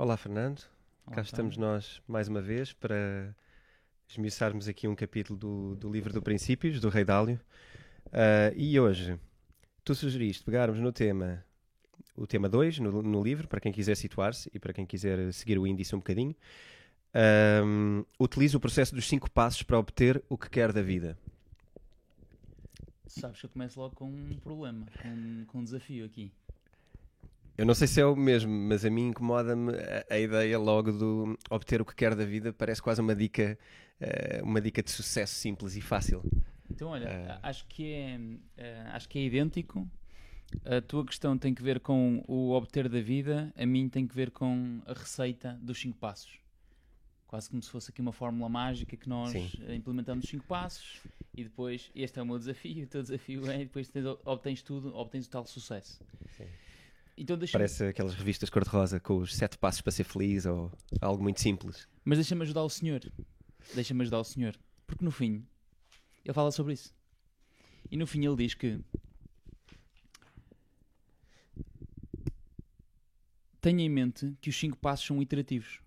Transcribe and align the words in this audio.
Olá, 0.00 0.16
Fernando. 0.16 0.62
Olá, 1.04 1.16
Cá 1.16 1.20
estamos 1.20 1.58
nós 1.58 2.00
mais 2.08 2.26
uma 2.26 2.40
vez 2.40 2.72
para 2.72 3.36
esmiuçarmos 4.08 4.66
aqui 4.66 4.88
um 4.88 4.94
capítulo 4.94 5.38
do, 5.38 5.76
do 5.76 5.92
livro 5.92 6.10
do 6.10 6.22
Princípios, 6.22 6.80
do 6.80 6.88
Rei 6.88 7.04
Dálio. 7.04 7.38
Ah, 8.10 8.50
e 8.56 8.80
hoje, 8.80 9.20
tu 9.84 9.94
sugeriste 9.94 10.42
pegarmos 10.42 10.80
no 10.80 10.90
tema, 10.90 11.44
o 12.16 12.26
tema 12.26 12.48
2, 12.48 12.78
no, 12.78 13.02
no 13.02 13.22
livro, 13.22 13.46
para 13.46 13.60
quem 13.60 13.70
quiser 13.70 13.94
situar-se 13.94 14.50
e 14.54 14.58
para 14.58 14.72
quem 14.72 14.86
quiser 14.86 15.34
seguir 15.34 15.58
o 15.58 15.66
índice 15.66 15.94
um 15.94 15.98
bocadinho. 15.98 16.34
Ahm, 17.12 18.02
utiliza 18.18 18.56
o 18.56 18.60
processo 18.60 18.94
dos 18.94 19.06
cinco 19.06 19.30
passos 19.30 19.62
para 19.62 19.78
obter 19.78 20.24
o 20.30 20.38
que 20.38 20.48
quer 20.48 20.72
da 20.72 20.80
vida. 20.80 21.18
Sabes 23.06 23.38
que 23.38 23.44
eu 23.44 23.50
começo 23.50 23.78
logo 23.78 23.94
com 23.94 24.06
um 24.06 24.38
problema, 24.42 24.86
com, 25.02 25.44
com 25.46 25.58
um 25.58 25.64
desafio 25.64 26.06
aqui. 26.06 26.32
Eu 27.56 27.66
não 27.66 27.74
sei 27.74 27.86
se 27.86 28.00
é 28.00 28.06
o 28.06 28.16
mesmo, 28.16 28.50
mas 28.50 28.84
a 28.84 28.90
mim 28.90 29.08
incomoda-me 29.08 29.72
a, 29.74 30.14
a 30.14 30.18
ideia 30.18 30.58
logo 30.58 30.92
do 30.92 31.38
obter 31.50 31.80
o 31.80 31.84
que 31.84 31.94
quer 31.94 32.14
da 32.14 32.24
vida. 32.24 32.52
Parece 32.52 32.80
quase 32.80 33.00
uma 33.00 33.14
dica, 33.14 33.58
eh, 34.00 34.40
uma 34.42 34.60
dica 34.60 34.82
de 34.82 34.90
sucesso 34.90 35.34
simples 35.34 35.76
e 35.76 35.80
fácil. 35.80 36.22
Então, 36.70 36.88
olha, 36.88 37.08
Eh. 37.08 37.38
acho 37.42 37.66
que 37.66 37.92
é, 37.92 38.18
eh, 38.56 38.84
acho 38.92 39.08
que 39.08 39.18
é 39.18 39.22
idêntico. 39.24 39.86
A 40.64 40.80
tua 40.80 41.04
questão 41.04 41.36
tem 41.38 41.54
que 41.54 41.62
ver 41.62 41.80
com 41.80 42.24
o 42.26 42.50
obter 42.52 42.88
da 42.88 43.00
vida, 43.00 43.52
a 43.56 43.66
mim 43.66 43.88
tem 43.88 44.06
que 44.06 44.14
ver 44.14 44.30
com 44.30 44.80
a 44.86 44.92
receita 44.94 45.58
dos 45.62 45.78
cinco 45.78 45.98
passos. 45.98 46.38
Quase 47.28 47.48
como 47.50 47.62
se 47.62 47.70
fosse 47.70 47.90
aqui 47.90 48.00
uma 48.00 48.12
fórmula 48.12 48.48
mágica 48.48 48.96
que 48.96 49.08
nós 49.08 49.30
Sim. 49.30 49.48
implementamos 49.72 50.24
os 50.24 50.30
cinco 50.30 50.44
passos 50.46 51.00
e 51.36 51.44
depois, 51.44 51.90
este 51.94 52.18
é 52.18 52.22
o 52.22 52.26
meu 52.26 52.38
desafio, 52.38 52.82
o 52.84 52.86
teu 52.88 53.02
desafio 53.02 53.48
é, 53.48 53.56
e 53.60 53.64
depois 53.66 53.88
tens, 53.88 54.04
obtens 54.24 54.62
tudo, 54.62 54.92
obtens 54.96 55.26
o 55.26 55.30
tal 55.30 55.44
sucesso. 55.46 56.00
Sim. 56.36 56.46
Então 57.16 57.38
Parece 57.52 57.84
aquelas 57.84 58.14
revistas 58.14 58.48
cor-de-rosa 58.48 58.98
com 58.98 59.18
os 59.18 59.34
sete 59.34 59.58
passos 59.58 59.82
para 59.82 59.92
ser 59.92 60.04
feliz 60.04 60.46
ou 60.46 60.72
algo 61.00 61.22
muito 61.22 61.40
simples. 61.40 61.86
Mas 62.04 62.18
deixa-me 62.18 62.42
ajudar 62.42 62.62
o 62.62 62.70
senhor. 62.70 63.00
Deixa-me 63.74 64.02
ajudar 64.02 64.20
o 64.20 64.24
senhor. 64.24 64.56
Porque 64.86 65.04
no 65.04 65.10
fim, 65.10 65.46
ele 66.24 66.34
fala 66.34 66.50
sobre 66.50 66.72
isso. 66.72 66.94
E 67.90 67.96
no 67.96 68.06
fim 68.06 68.24
ele 68.24 68.36
diz 68.36 68.54
que 68.54 68.80
tenha 73.60 73.84
em 73.84 73.88
mente 73.88 74.34
que 74.40 74.48
os 74.48 74.58
cinco 74.58 74.76
passos 74.78 75.06
são 75.06 75.20
iterativos. 75.20 75.80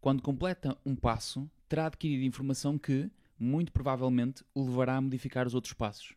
Quando 0.00 0.22
completa 0.22 0.76
um 0.84 0.96
passo, 0.96 1.48
terá 1.68 1.86
adquirido 1.86 2.24
informação 2.24 2.78
que, 2.78 3.10
muito 3.38 3.70
provavelmente, 3.70 4.42
o 4.54 4.64
levará 4.64 4.96
a 4.96 5.00
modificar 5.00 5.46
os 5.46 5.54
outros 5.54 5.74
passos. 5.74 6.14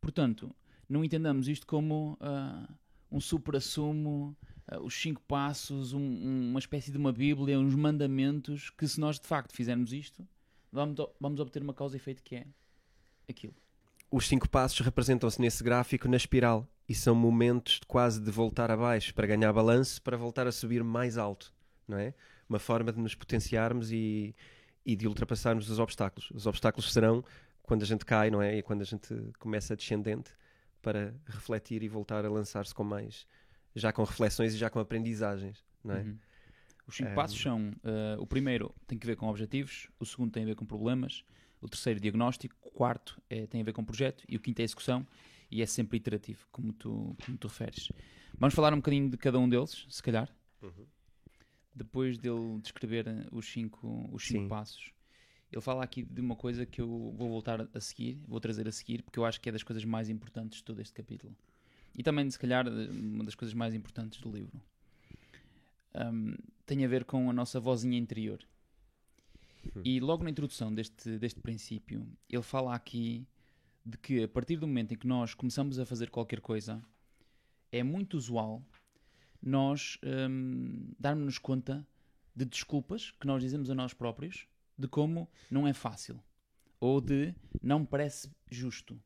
Portanto, 0.00 0.54
não 0.88 1.04
entendamos 1.04 1.48
isto 1.48 1.66
como 1.66 2.16
ah, 2.20 2.68
um 3.10 3.20
supra-sumo, 3.20 4.36
ah, 4.66 4.80
os 4.80 4.94
cinco 4.94 5.20
passos, 5.22 5.92
um- 5.92 5.98
um- 6.00 6.50
uma 6.50 6.58
espécie 6.58 6.90
de 6.90 6.98
uma 6.98 7.12
Bíblia, 7.12 7.58
uns 7.58 7.74
mandamentos, 7.74 8.70
que 8.70 8.86
se 8.86 8.98
nós 9.00 9.18
de 9.18 9.26
facto 9.26 9.52
fizermos 9.54 9.92
isto, 9.92 10.26
vamos, 10.72 10.96
vamos 11.20 11.40
obter 11.40 11.62
uma 11.62 11.74
causa 11.74 11.96
e 11.96 11.98
efeito 11.98 12.22
que 12.22 12.36
é 12.36 12.46
aquilo. 13.28 13.54
Os 14.10 14.26
cinco 14.28 14.48
passos 14.48 14.78
representam-se 14.80 15.40
nesse 15.40 15.62
gráfico 15.64 16.08
na 16.08 16.16
espiral 16.16 16.68
e 16.88 16.94
são 16.94 17.14
momentos 17.14 17.80
de 17.80 17.86
quase 17.86 18.20
de 18.20 18.30
voltar 18.30 18.70
abaixo 18.70 19.14
para 19.14 19.26
ganhar 19.26 19.52
balanço 19.52 20.00
para 20.02 20.16
voltar 20.16 20.46
a 20.46 20.52
subir 20.52 20.84
mais 20.84 21.16
alto, 21.18 21.52
não 21.88 21.98
é? 21.98 22.14
Uma 22.48 22.58
forma 22.58 22.92
de 22.92 23.00
nos 23.00 23.14
potenciarmos 23.14 23.90
e, 23.90 24.34
e 24.84 24.94
de 24.94 25.08
ultrapassarmos 25.08 25.68
os 25.70 25.78
obstáculos. 25.78 26.30
Os 26.30 26.46
obstáculos 26.46 26.92
serão 26.92 27.24
quando 27.62 27.82
a 27.82 27.86
gente 27.86 28.04
cai, 28.04 28.30
não 28.30 28.42
é? 28.42 28.58
E 28.58 28.62
quando 28.62 28.82
a 28.82 28.84
gente 28.84 29.08
começa 29.38 29.74
descendente 29.74 30.30
para 30.84 31.14
refletir 31.26 31.82
e 31.82 31.88
voltar 31.88 32.24
a 32.24 32.30
lançar-se 32.30 32.74
com 32.74 32.84
mais, 32.84 33.26
já 33.74 33.92
com 33.92 34.04
reflexões 34.04 34.54
e 34.54 34.58
já 34.58 34.68
com 34.70 34.78
aprendizagens, 34.78 35.64
não 35.82 35.94
é? 35.96 36.02
Uhum. 36.02 36.18
Os 36.86 36.96
cinco 36.96 37.08
Ehm. 37.10 37.14
passos 37.14 37.40
são: 37.40 37.72
ah, 37.82 38.16
o 38.20 38.26
primeiro 38.26 38.74
tem 38.86 38.98
que 38.98 39.06
ver 39.06 39.16
com 39.16 39.26
objetivos, 39.28 39.88
o 39.98 40.04
segundo 40.04 40.30
tem 40.30 40.42
a 40.42 40.46
ver 40.46 40.54
com 40.54 40.66
problemas, 40.66 41.24
o 41.60 41.68
terceiro, 41.68 41.98
diagnóstico, 41.98 42.54
o 42.62 42.70
quarto 42.70 43.20
é- 43.30 43.46
tem 43.46 43.62
a 43.62 43.64
ver 43.64 43.72
com 43.72 43.82
projeto 43.84 44.22
e 44.28 44.36
o 44.36 44.40
quinto 44.40 44.60
é 44.60 44.64
execução 44.64 45.06
e 45.50 45.62
é 45.62 45.66
sempre 45.66 45.96
iterativo, 45.96 46.46
como 46.52 46.72
tu, 46.72 47.16
como 47.24 47.38
tu 47.38 47.48
referes. 47.48 47.88
Vamos 48.38 48.54
falar 48.54 48.72
um 48.74 48.76
bocadinho 48.76 49.08
de 49.08 49.16
cada 49.16 49.38
um 49.38 49.48
deles, 49.48 49.86
se 49.88 50.02
calhar, 50.02 50.28
Uhum. 50.62 50.86
depois 51.74 52.18
dele 52.18 52.58
descrever 52.60 53.06
os 53.32 53.46
cinco, 53.50 54.08
os 54.12 54.26
cinco 54.26 54.42
Sim. 54.42 54.48
passos. 54.48 54.92
Ele 55.54 55.60
fala 55.60 55.84
aqui 55.84 56.02
de 56.02 56.20
uma 56.20 56.34
coisa 56.34 56.66
que 56.66 56.80
eu 56.80 57.14
vou 57.16 57.28
voltar 57.28 57.68
a 57.72 57.80
seguir, 57.80 58.18
vou 58.26 58.40
trazer 58.40 58.66
a 58.66 58.72
seguir, 58.72 59.04
porque 59.04 59.20
eu 59.20 59.24
acho 59.24 59.40
que 59.40 59.48
é 59.48 59.52
das 59.52 59.62
coisas 59.62 59.84
mais 59.84 60.08
importantes 60.08 60.58
de 60.58 60.64
todo 60.64 60.80
este 60.80 60.92
capítulo. 60.92 61.32
E 61.94 62.02
também, 62.02 62.28
se 62.28 62.36
calhar, 62.36 62.66
uma 62.66 63.22
das 63.22 63.36
coisas 63.36 63.54
mais 63.54 63.72
importantes 63.72 64.20
do 64.20 64.32
livro. 64.32 64.60
Ahm, 65.94 66.34
tem 66.66 66.84
a 66.84 66.88
ver 66.88 67.04
com 67.04 67.30
a 67.30 67.32
nossa 67.32 67.60
vozinha 67.60 67.96
interior. 67.96 68.44
E 69.84 70.00
logo 70.00 70.24
na 70.24 70.30
introdução 70.30 70.74
deste, 70.74 71.18
deste 71.18 71.38
princípio, 71.38 72.04
ele 72.28 72.42
fala 72.42 72.74
aqui 72.74 73.24
de 73.86 73.96
que 73.96 74.24
a 74.24 74.28
partir 74.28 74.56
do 74.56 74.66
momento 74.66 74.92
em 74.92 74.96
que 74.96 75.06
nós 75.06 75.34
começamos 75.34 75.78
a 75.78 75.86
fazer 75.86 76.10
qualquer 76.10 76.40
coisa, 76.40 76.82
é 77.70 77.84
muito 77.84 78.16
usual 78.16 78.60
nós 79.40 79.98
hum, 80.02 80.92
darmos-nos 80.98 81.38
conta 81.38 81.86
de 82.34 82.44
desculpas 82.44 83.12
que 83.12 83.26
nós 83.26 83.40
dizemos 83.40 83.70
a 83.70 83.74
nós 83.74 83.94
próprios 83.94 84.48
de 84.78 84.88
como 84.88 85.28
não 85.50 85.66
é 85.66 85.72
fácil, 85.72 86.20
ou 86.80 87.00
de 87.00 87.34
não 87.62 87.80
me 87.80 87.86
parece 87.86 88.30
justo, 88.50 89.00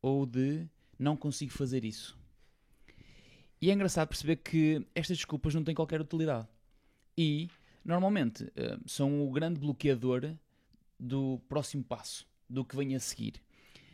ou 0.00 0.26
de 0.26 0.68
não 0.98 1.16
consigo 1.16 1.52
fazer 1.52 1.84
isso. 1.84 2.18
E 3.60 3.70
é 3.70 3.74
engraçado 3.74 4.08
perceber 4.08 4.36
que 4.36 4.84
estas 4.94 5.18
desculpas 5.18 5.54
não 5.54 5.62
têm 5.62 5.74
qualquer 5.74 6.00
utilidade. 6.00 6.48
E, 7.16 7.48
normalmente, 7.84 8.50
eh, 8.56 8.76
são 8.86 9.24
o 9.24 9.30
grande 9.30 9.60
bloqueador 9.60 10.34
do 10.98 11.40
próximo 11.48 11.84
passo, 11.84 12.26
do 12.48 12.64
que 12.64 12.74
vem 12.74 12.96
a 12.96 13.00
seguir. 13.00 13.34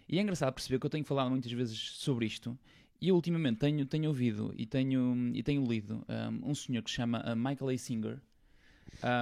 E 0.08 0.18
é 0.18 0.22
engraçado 0.22 0.54
perceber 0.54 0.78
que 0.78 0.86
eu 0.86 0.90
tenho 0.90 1.04
falado 1.04 1.30
muitas 1.30 1.52
vezes 1.52 1.78
sobre 1.78 2.24
isto, 2.24 2.58
e 3.00 3.08
eu 3.08 3.14
ultimamente 3.14 3.58
tenho, 3.58 3.84
tenho 3.84 4.08
ouvido 4.08 4.54
e 4.56 4.66
tenho, 4.66 5.30
e 5.34 5.42
tenho 5.42 5.64
lido 5.64 6.04
um, 6.08 6.50
um 6.50 6.54
senhor 6.54 6.82
que 6.82 6.90
se 6.90 6.96
chama 6.96 7.20
uh, 7.20 7.36
Michael 7.36 7.70
A. 7.70 7.78
Singer, 7.78 8.20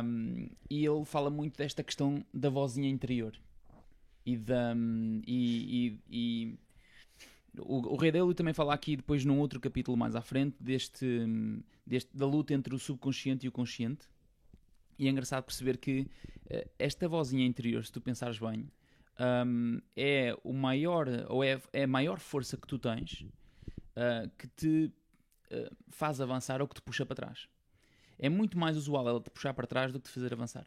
um, 0.05 0.49
e 0.71 0.85
ele 0.85 1.05
fala 1.05 1.31
muito 1.31 1.57
desta 1.59 1.83
questão 1.83 2.25
da 2.33 2.49
vozinha 2.49 2.89
interior. 2.89 3.33
E, 4.25 4.37
da, 4.37 4.75
um, 4.75 5.23
e, 5.27 5.87
e- 5.87 6.01
e 6.11 6.59
o, 7.59 7.95
o 7.95 7.97
Rei 7.97 8.11
Dalio 8.11 8.35
também 8.35 8.53
fala 8.53 8.75
aqui 8.75 8.97
depois 8.97 9.25
num 9.25 9.39
outro 9.39 9.61
capítulo 9.61 9.97
mais 9.97 10.17
à 10.17 10.21
frente 10.21 10.57
deste, 10.61 11.07
deste- 11.87 12.17
da 12.17 12.27
luta 12.27 12.53
entre 12.53 12.75
o 12.75 12.79
subconsciente 12.79 13.47
e 13.47 13.49
o 13.49 13.53
consciente. 13.53 14.07
E 14.99 15.07
é 15.07 15.11
engraçado 15.11 15.45
perceber 15.45 15.77
que 15.77 16.07
eh, 16.49 16.69
esta 16.79 17.07
vozinha 17.09 17.45
interior, 17.47 17.85
se 17.85 17.93
tu 17.93 18.01
pensares 18.01 18.39
bem, 18.39 18.67
hum, 19.47 19.81
é 19.95 20.35
o 20.43 20.53
maior 20.53 21.07
ou 21.29 21.45
é, 21.45 21.61
é 21.73 21.85
a 21.85 21.87
maior 21.87 22.19
força 22.19 22.57
que 22.57 22.67
tu 22.67 22.79
tens 22.79 23.25
ah, 23.95 24.29
que 24.39 24.47
te 24.49 24.93
ah, 25.51 25.71
faz 25.91 26.21
avançar 26.21 26.61
ou 26.63 26.69
que 26.69 26.75
te 26.75 26.83
puxa 26.83 27.05
para 27.07 27.17
trás. 27.17 27.49
É 28.19 28.29
muito 28.29 28.59
mais 28.59 28.77
usual 28.77 29.09
ela 29.09 29.21
te 29.21 29.31
puxar 29.31 29.55
para 29.55 29.67
trás 29.67 29.93
do 29.93 30.01
que 30.01 30.09
te 30.09 30.13
fazer 30.13 30.33
avançar. 30.33 30.67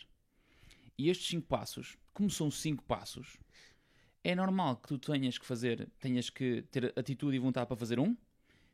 E 0.97 1.09
estes 1.09 1.27
cinco 1.27 1.47
passos, 1.47 1.97
como 2.13 2.29
são 2.29 2.51
cinco 2.51 2.83
passos, 2.83 3.37
é 4.23 4.35
normal 4.35 4.77
que 4.77 4.87
tu 4.87 4.97
tenhas 4.97 5.37
que 5.37 5.45
fazer, 5.45 5.89
tenhas 5.99 6.29
que 6.29 6.61
ter 6.63 6.93
atitude 6.97 7.35
e 7.35 7.39
vontade 7.39 7.67
para 7.67 7.77
fazer 7.77 7.99
um, 7.99 8.15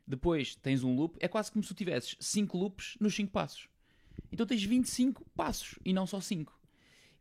depois 0.06 0.54
tens 0.56 0.84
um 0.84 0.94
loop, 0.94 1.16
é 1.20 1.28
quase 1.28 1.50
como 1.50 1.62
se 1.62 1.68
tu 1.68 1.74
tivesses 1.74 2.16
cinco 2.20 2.58
loops 2.58 2.96
nos 3.00 3.14
cinco 3.14 3.32
passos. 3.32 3.68
Então 4.30 4.46
tens 4.46 4.62
25 4.62 5.24
passos 5.36 5.78
e 5.84 5.92
não 5.92 6.06
só 6.06 6.20
5. 6.20 6.58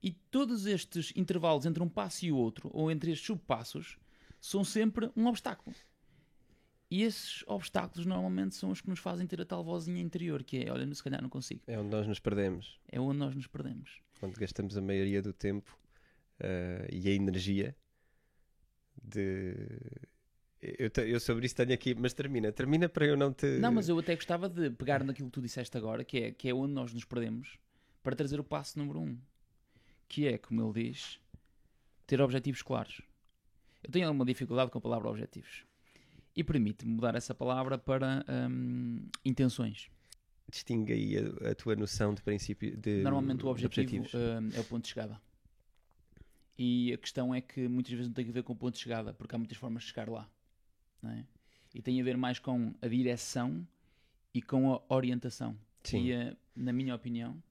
E 0.01 0.11
todos 0.11 0.65
estes 0.65 1.11
intervalos 1.15 1.65
entre 1.65 1.81
um 1.81 1.89
passo 1.89 2.25
e 2.25 2.31
o 2.31 2.37
outro, 2.37 2.69
ou 2.73 2.91
entre 2.91 3.11
estes 3.11 3.25
subpassos, 3.25 3.97
são 4.39 4.63
sempre 4.63 5.09
um 5.15 5.27
obstáculo. 5.27 5.75
E 6.95 7.03
esses 7.03 7.43
obstáculos 7.47 8.05
normalmente 8.05 8.55
são 8.55 8.69
os 8.71 8.79
que 8.79 8.89
nos 8.89 8.99
fazem 8.99 9.27
ter 9.27 9.41
a 9.41 9.45
tal 9.45 9.63
vozinha 9.63 10.01
interior, 10.01 10.43
que 10.43 10.63
é, 10.63 10.71
olha, 10.71 10.93
se 10.95 11.03
calhar 11.03 11.21
não 11.21 11.29
consigo. 11.29 11.61
É 11.67 11.77
onde 11.77 11.89
nós 11.89 12.07
nos 12.07 12.19
perdemos. 12.19 12.79
É 12.89 12.99
onde 12.99 13.17
nós 13.17 13.35
nos 13.35 13.47
perdemos. 13.47 13.99
quando 14.19 14.35
gastamos 14.37 14.77
a 14.77 14.81
maioria 14.81 15.21
do 15.21 15.33
tempo 15.33 15.77
eh, 16.39 16.87
e 16.91 17.09
a 17.09 17.11
energia 17.11 17.75
de. 19.03 19.55
Eu, 20.61 20.89
te- 20.89 21.01
eu 21.07 21.19
sobre 21.19 21.45
isso 21.45 21.55
tenho 21.55 21.73
aqui, 21.73 21.93
mas 21.93 22.13
termina, 22.13 22.51
termina 22.51 22.87
para 22.89 23.05
eu 23.05 23.17
não 23.17 23.31
te. 23.33 23.45
Não, 23.59 23.71
mas 23.71 23.87
eu 23.89 23.99
até 23.99 24.15
gostava 24.15 24.47
de 24.49 24.69
pegar 24.71 25.03
naquilo 25.03 25.27
que 25.29 25.33
tu 25.33 25.41
disseste 25.41 25.77
agora, 25.77 26.03
que 26.03 26.17
é, 26.17 26.31
que 26.31 26.49
é 26.49 26.53
onde 26.53 26.73
nós 26.73 26.93
nos 26.93 27.03
perdemos, 27.05 27.57
para 28.01 28.15
trazer 28.15 28.39
o 28.39 28.43
passo 28.43 28.79
número 28.79 28.99
um, 29.01 29.17
que 30.07 30.27
é, 30.27 30.37
como 30.37 30.61
ele 30.71 30.91
diz, 30.91 31.19
ter 32.07 32.21
objetivos 32.21 32.61
claros. 32.61 33.01
Eu 33.83 33.91
tenho 33.91 34.07
alguma 34.07 34.25
dificuldade 34.25 34.71
com 34.71 34.77
a 34.77 34.81
palavra 34.81 35.09
objetivos. 35.09 35.65
E 36.35 36.43
permite-me 36.43 36.91
mudar 36.91 37.15
essa 37.15 37.33
palavra 37.33 37.77
para 37.77 38.25
hum, 38.49 39.07
intenções. 39.23 39.89
Distingue 40.49 40.93
aí 40.93 41.17
a, 41.17 41.51
a 41.51 41.55
tua 41.55 41.75
noção 41.75 42.13
de 42.13 42.21
princípio. 42.21 42.75
De, 42.75 43.01
Normalmente 43.01 43.45
o 43.45 43.49
objetivo 43.49 44.05
hum, 44.13 44.49
é 44.53 44.59
o 44.59 44.63
ponto 44.65 44.83
de 44.83 44.89
chegada. 44.89 45.19
E 46.57 46.93
a 46.93 46.97
questão 46.97 47.33
é 47.33 47.41
que 47.41 47.67
muitas 47.67 47.91
vezes 47.91 48.07
não 48.07 48.13
tem 48.13 48.27
a 48.27 48.31
ver 48.31 48.43
com 48.43 48.53
o 48.53 48.55
ponto 48.55 48.75
de 48.75 48.79
chegada, 48.79 49.13
porque 49.13 49.35
há 49.35 49.37
muitas 49.37 49.57
formas 49.57 49.83
de 49.83 49.89
chegar 49.89 50.09
lá. 50.09 50.29
é? 51.03 51.23
E 51.73 51.81
tem 51.81 51.99
a 51.99 52.03
ver 52.03 52.15
mais 52.17 52.39
com 52.39 52.73
a 52.81 52.87
direção 52.87 53.67
e 54.33 54.41
com 54.41 54.73
a 54.73 54.81
orientação. 54.93 55.57
Sim. 55.83 56.09
E, 56.09 56.37
na 56.55 56.71
minha 56.71 56.95
opinião, 56.95 57.41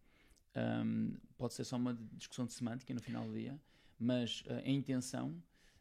ahm, 0.55 1.13
pode 1.37 1.55
ser 1.55 1.65
só 1.65 1.77
uma 1.77 1.95
discussão 2.13 2.47
de 2.47 2.55
semântica 2.55 2.95
no 2.95 3.01
final 3.01 3.27
do 3.27 3.35
dia, 3.35 3.59
mas 3.99 4.43
eh, 4.47 4.63
a 4.67 4.71
intenção 4.71 5.35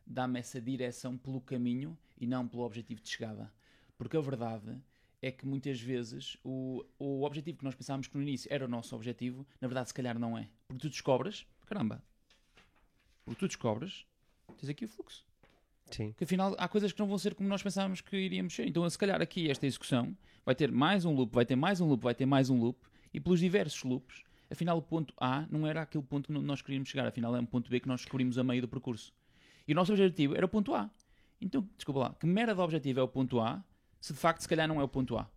dá-me 0.05 0.39
essa 0.39 0.61
direção 0.61 1.17
pelo 1.17 1.41
caminho 1.41 1.97
e 2.17 2.27
não 2.27 2.47
pelo 2.47 2.63
objetivo 2.63 3.01
de 3.01 3.09
chegada. 3.09 3.51
Porque 3.97 4.17
a 4.17 4.21
verdade 4.21 4.81
é 5.21 5.31
que 5.31 5.45
muitas 5.45 5.79
vezes 5.79 6.37
o, 6.43 6.85
o 6.99 7.23
objetivo 7.23 7.59
que 7.59 7.63
nós 7.63 7.75
pensávamos 7.75 8.07
que 8.07 8.17
no 8.17 8.21
início 8.21 8.51
era 8.51 8.65
o 8.65 8.67
nosso 8.67 8.95
objetivo, 8.95 9.47
na 9.61 9.67
verdade, 9.67 9.87
se 9.87 9.93
calhar 9.93 10.19
não 10.19 10.37
é. 10.37 10.49
Porque 10.67 10.81
tu 10.81 10.89
descobres, 10.89 11.45
caramba, 11.65 12.03
porque 13.23 13.39
tu 13.39 13.47
descobres, 13.47 14.05
tens 14.57 14.69
aqui 14.69 14.85
o 14.85 14.87
fluxo. 14.87 15.25
Sim. 15.91 16.13
Que 16.17 16.23
afinal 16.23 16.55
há 16.57 16.67
coisas 16.67 16.91
que 16.91 16.99
não 16.99 17.07
vão 17.07 17.17
ser 17.17 17.35
como 17.35 17.47
nós 17.47 17.61
pensávamos 17.61 18.01
que 18.01 18.15
iríamos 18.17 18.53
ser. 18.53 18.67
Então, 18.67 18.89
se 18.89 18.97
calhar 18.97 19.21
aqui 19.21 19.49
esta 19.49 19.65
execução 19.65 20.17
vai 20.45 20.55
ter 20.55 20.71
mais 20.71 21.05
um 21.05 21.13
loop, 21.13 21.33
vai 21.33 21.45
ter 21.45 21.55
mais 21.55 21.79
um 21.79 21.87
loop, 21.87 22.03
vai 22.03 22.15
ter 22.15 22.25
mais 22.25 22.49
um 22.49 22.59
loop, 22.59 22.79
e 23.13 23.19
pelos 23.19 23.39
diversos 23.39 23.83
loops, 23.83 24.23
afinal 24.51 24.77
o 24.77 24.81
ponto 24.81 25.13
A 25.17 25.47
não 25.49 25.65
era 25.65 25.83
aquele 25.83 26.03
ponto 26.03 26.27
que 26.27 26.33
nós 26.33 26.61
queríamos 26.61 26.89
chegar, 26.89 27.07
afinal 27.07 27.35
é 27.35 27.39
um 27.39 27.45
ponto 27.45 27.69
B 27.69 27.79
que 27.79 27.87
nós 27.87 28.01
descobrimos 28.01 28.37
a 28.37 28.43
meio 28.43 28.61
do 28.61 28.67
percurso. 28.67 29.13
E 29.67 29.71
o 29.71 29.75
nosso 29.75 29.91
objetivo 29.91 30.35
era 30.35 30.45
o 30.45 30.49
ponto 30.49 30.73
A. 30.73 30.89
Então, 31.41 31.67
desculpa 31.75 31.99
lá, 31.99 32.15
que 32.19 32.25
merda 32.25 32.53
de 32.55 32.61
objetivo 32.61 32.99
é 32.99 33.03
o 33.03 33.07
ponto 33.07 33.39
A, 33.39 33.63
se 33.99 34.13
de 34.13 34.19
facto 34.19 34.41
se 34.41 34.47
calhar 34.47 34.67
não 34.67 34.79
é 34.79 34.83
o 34.83 34.87
ponto 34.87 35.17
A? 35.17 35.29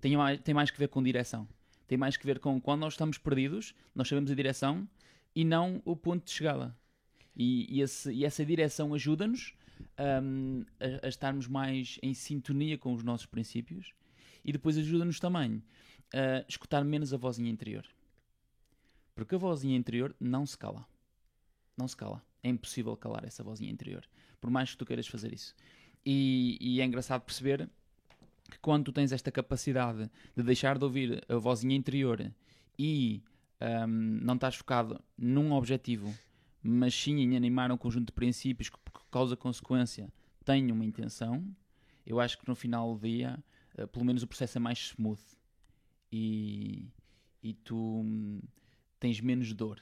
Tem 0.00 0.16
mais, 0.16 0.40
tem 0.40 0.54
mais 0.54 0.70
que 0.70 0.78
ver 0.78 0.88
com 0.88 1.02
direção. 1.02 1.48
Tem 1.86 1.96
mais 1.96 2.16
que 2.16 2.26
ver 2.26 2.38
com 2.38 2.60
quando 2.60 2.80
nós 2.80 2.94
estamos 2.94 3.16
perdidos, 3.18 3.74
nós 3.94 4.08
sabemos 4.08 4.30
a 4.30 4.34
direção 4.34 4.88
e 5.34 5.44
não 5.44 5.80
o 5.84 5.94
ponto 5.96 6.24
de 6.24 6.30
chegada. 6.32 6.76
E, 7.34 7.66
e 7.76 7.80
esse- 7.82 8.12
e 8.12 8.24
essa 8.24 8.44
direção 8.44 8.94
ajuda-nos 8.94 9.54
hum, 10.22 10.64
a, 10.80 11.06
a 11.06 11.08
estarmos 11.08 11.46
mais 11.46 11.98
em 12.02 12.14
sintonia 12.14 12.78
com 12.78 12.94
os 12.94 13.02
nossos 13.02 13.26
princípios 13.26 13.92
e 14.44 14.52
depois 14.52 14.76
ajuda-nos 14.78 15.20
também 15.20 15.62
a 16.14 16.44
escutar 16.48 16.82
menos 16.84 17.12
a 17.12 17.16
vozinha 17.16 17.50
interior. 17.50 17.84
Porque 19.14 19.34
a 19.34 19.38
vozinha 19.38 19.76
interior 19.76 20.14
não 20.20 20.44
se 20.46 20.56
cala. 20.56 20.86
Não 21.76 21.86
se 21.88 21.96
cala. 21.96 22.22
É 22.46 22.48
impossível 22.48 22.96
calar 22.96 23.24
essa 23.24 23.42
vozinha 23.42 23.72
interior. 23.72 24.04
Por 24.40 24.50
mais 24.50 24.70
que 24.70 24.76
tu 24.76 24.86
queiras 24.86 25.08
fazer 25.08 25.34
isso. 25.34 25.52
E, 26.04 26.56
e 26.60 26.80
é 26.80 26.84
engraçado 26.84 27.22
perceber 27.22 27.68
que 28.48 28.56
quando 28.60 28.84
tu 28.84 28.92
tens 28.92 29.10
esta 29.10 29.32
capacidade 29.32 30.08
de 30.36 30.42
deixar 30.44 30.78
de 30.78 30.84
ouvir 30.84 31.24
a 31.28 31.38
vozinha 31.38 31.74
interior 31.74 32.32
e 32.78 33.20
hum, 33.60 34.20
não 34.22 34.34
estás 34.34 34.54
focado 34.54 35.02
num 35.18 35.52
objetivo, 35.54 36.14
mas 36.62 36.94
sim 36.94 37.16
em 37.18 37.36
animar 37.36 37.72
um 37.72 37.76
conjunto 37.76 38.06
de 38.06 38.12
princípios 38.12 38.68
que, 38.68 38.78
por 38.78 39.04
causa-consequência, 39.10 40.08
têm 40.44 40.70
uma 40.70 40.84
intenção, 40.84 41.44
eu 42.06 42.20
acho 42.20 42.38
que 42.38 42.46
no 42.46 42.54
final 42.54 42.94
do 42.94 43.00
dia, 43.00 43.42
eh, 43.76 43.86
pelo 43.86 44.04
menos 44.04 44.22
o 44.22 44.28
processo 44.28 44.58
é 44.58 44.60
mais 44.60 44.78
smooth 44.78 45.20
e, 46.12 46.88
e 47.42 47.54
tu 47.54 48.02
hum, 48.04 48.40
tens 49.00 49.20
menos 49.20 49.52
dor 49.52 49.80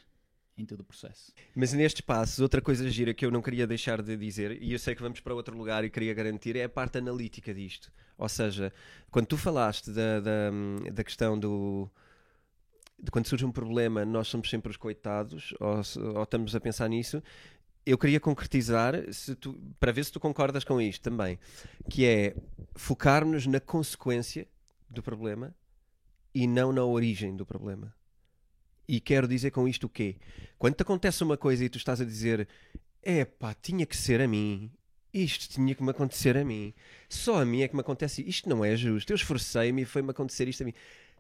em 0.57 0.65
todo 0.65 0.81
o 0.81 0.85
processo. 0.85 1.33
Mas 1.55 1.73
nestes 1.73 2.01
passos, 2.01 2.39
outra 2.39 2.61
coisa 2.61 2.89
gira 2.89 3.13
que 3.13 3.27
eu 3.27 3.31
não 3.31 3.43
queria 3.43 3.67
deixar 3.67 4.01
de 4.01 4.17
dizer, 4.17 4.63
e 4.63 4.73
eu 4.73 4.79
sei 4.79 4.95
que 4.95 5.03
vamos 5.03 5.21
para 5.21 5.35
outro 5.35 5.57
lugar 5.57 5.85
e 5.85 5.91
queria 5.91 6.15
garantir, 6.15 6.57
é 6.57 6.65
a 6.65 6.69
parte 6.69 6.99
analítica 6.99 7.53
disto. 7.53 7.93
Ou 8.17 8.29
seja, 8.29 8.73
quando 9.11 9.27
tu 9.27 9.37
falaste 9.37 9.91
da, 9.91 10.21
da, 10.21 10.51
da 10.93 11.05
questão 11.05 11.39
do. 11.39 11.91
De 13.03 13.11
quando 13.11 13.27
surge 13.27 13.45
um 13.45 13.51
problema, 13.53 14.05
nós 14.05 14.29
somos 14.29 14.49
sempre 14.49 14.71
os 14.71 14.77
coitados, 14.77 15.53
ou, 15.59 15.81
ou 16.15 16.23
estamos 16.23 16.55
a 16.55 16.61
pensar 16.61 16.89
nisso. 16.89 17.23
Eu 17.85 17.99
queria 17.99 18.19
concretizar, 18.19 18.95
tu- 19.41 19.61
para 19.79 19.93
ver 19.93 20.05
se 20.05 20.13
tu 20.13 20.19
concordas 20.19 20.65
com 20.65 20.81
isto 20.81 21.03
também, 21.03 21.39
que 21.91 22.07
é 22.07 22.35
focarmos 22.75 23.47
na 23.47 23.61
consequência 23.61 24.47
do 24.89 25.03
problema 25.03 25.55
e 26.35 26.47
não 26.47 26.73
na 26.73 26.83
origem 26.83 27.37
do 27.37 27.45
problema. 27.45 27.95
E 28.87 29.01
quero 29.01 29.27
dizer 29.27 29.51
com 29.51 29.67
isto 29.67 29.85
o 29.85 29.89
quê? 29.89 30.17
Quando 30.59 30.75
te 30.75 30.83
acontece 30.83 31.23
uma 31.23 31.37
coisa 31.37 31.65
e 31.65 31.69
tu 31.69 31.79
estás 31.79 32.01
a 32.01 32.05
dizer 32.05 32.49
epá, 33.03 33.55
tinha 33.55 33.85
que 33.85 33.97
ser 33.97 34.21
a 34.21 34.29
mim, 34.29 34.71
isto 35.13 35.49
tinha 35.49 35.75
que 35.75 35.83
me 35.83 35.91
acontecer 35.91 36.37
a 36.37 36.45
mim, 36.45 36.75
só 37.09 37.41
a 37.41 37.45
mim 37.45 37.63
é 37.63 37.69
que 37.69 37.75
me 37.75 37.81
acontece 37.81 38.23
isto, 38.27 38.49
não 38.49 38.65
é 38.65 38.75
justo, 38.77 39.13
eu 39.13 39.15
esforcei-me 39.15 39.83
e 39.83 39.85
foi-me 39.85 40.11
acontecer 40.11 40.49
isto 40.49 40.63
a 40.63 40.67
mim. 40.67 40.75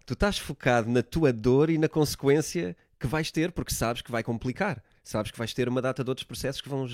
Tu 0.06 0.14
estás 0.14 0.38
focado 0.38 0.90
na 0.90 1.02
tua 1.02 1.32
dor 1.32 1.70
e 1.70 1.78
na 1.78 1.88
consequência 1.88 2.76
que 2.99 3.06
vais 3.06 3.31
ter, 3.31 3.52
porque 3.52 3.72
sabes 3.72 4.02
que 4.02 4.11
vai 4.11 4.22
complicar, 4.22 4.82
sabes 5.02 5.31
que 5.31 5.38
vais 5.38 5.55
ter 5.55 5.69
uma 5.69 5.81
data 5.81 6.02
de 6.02 6.11
outros 6.11 6.26
processos 6.26 6.61
que 6.61 6.69
vão 6.69 6.87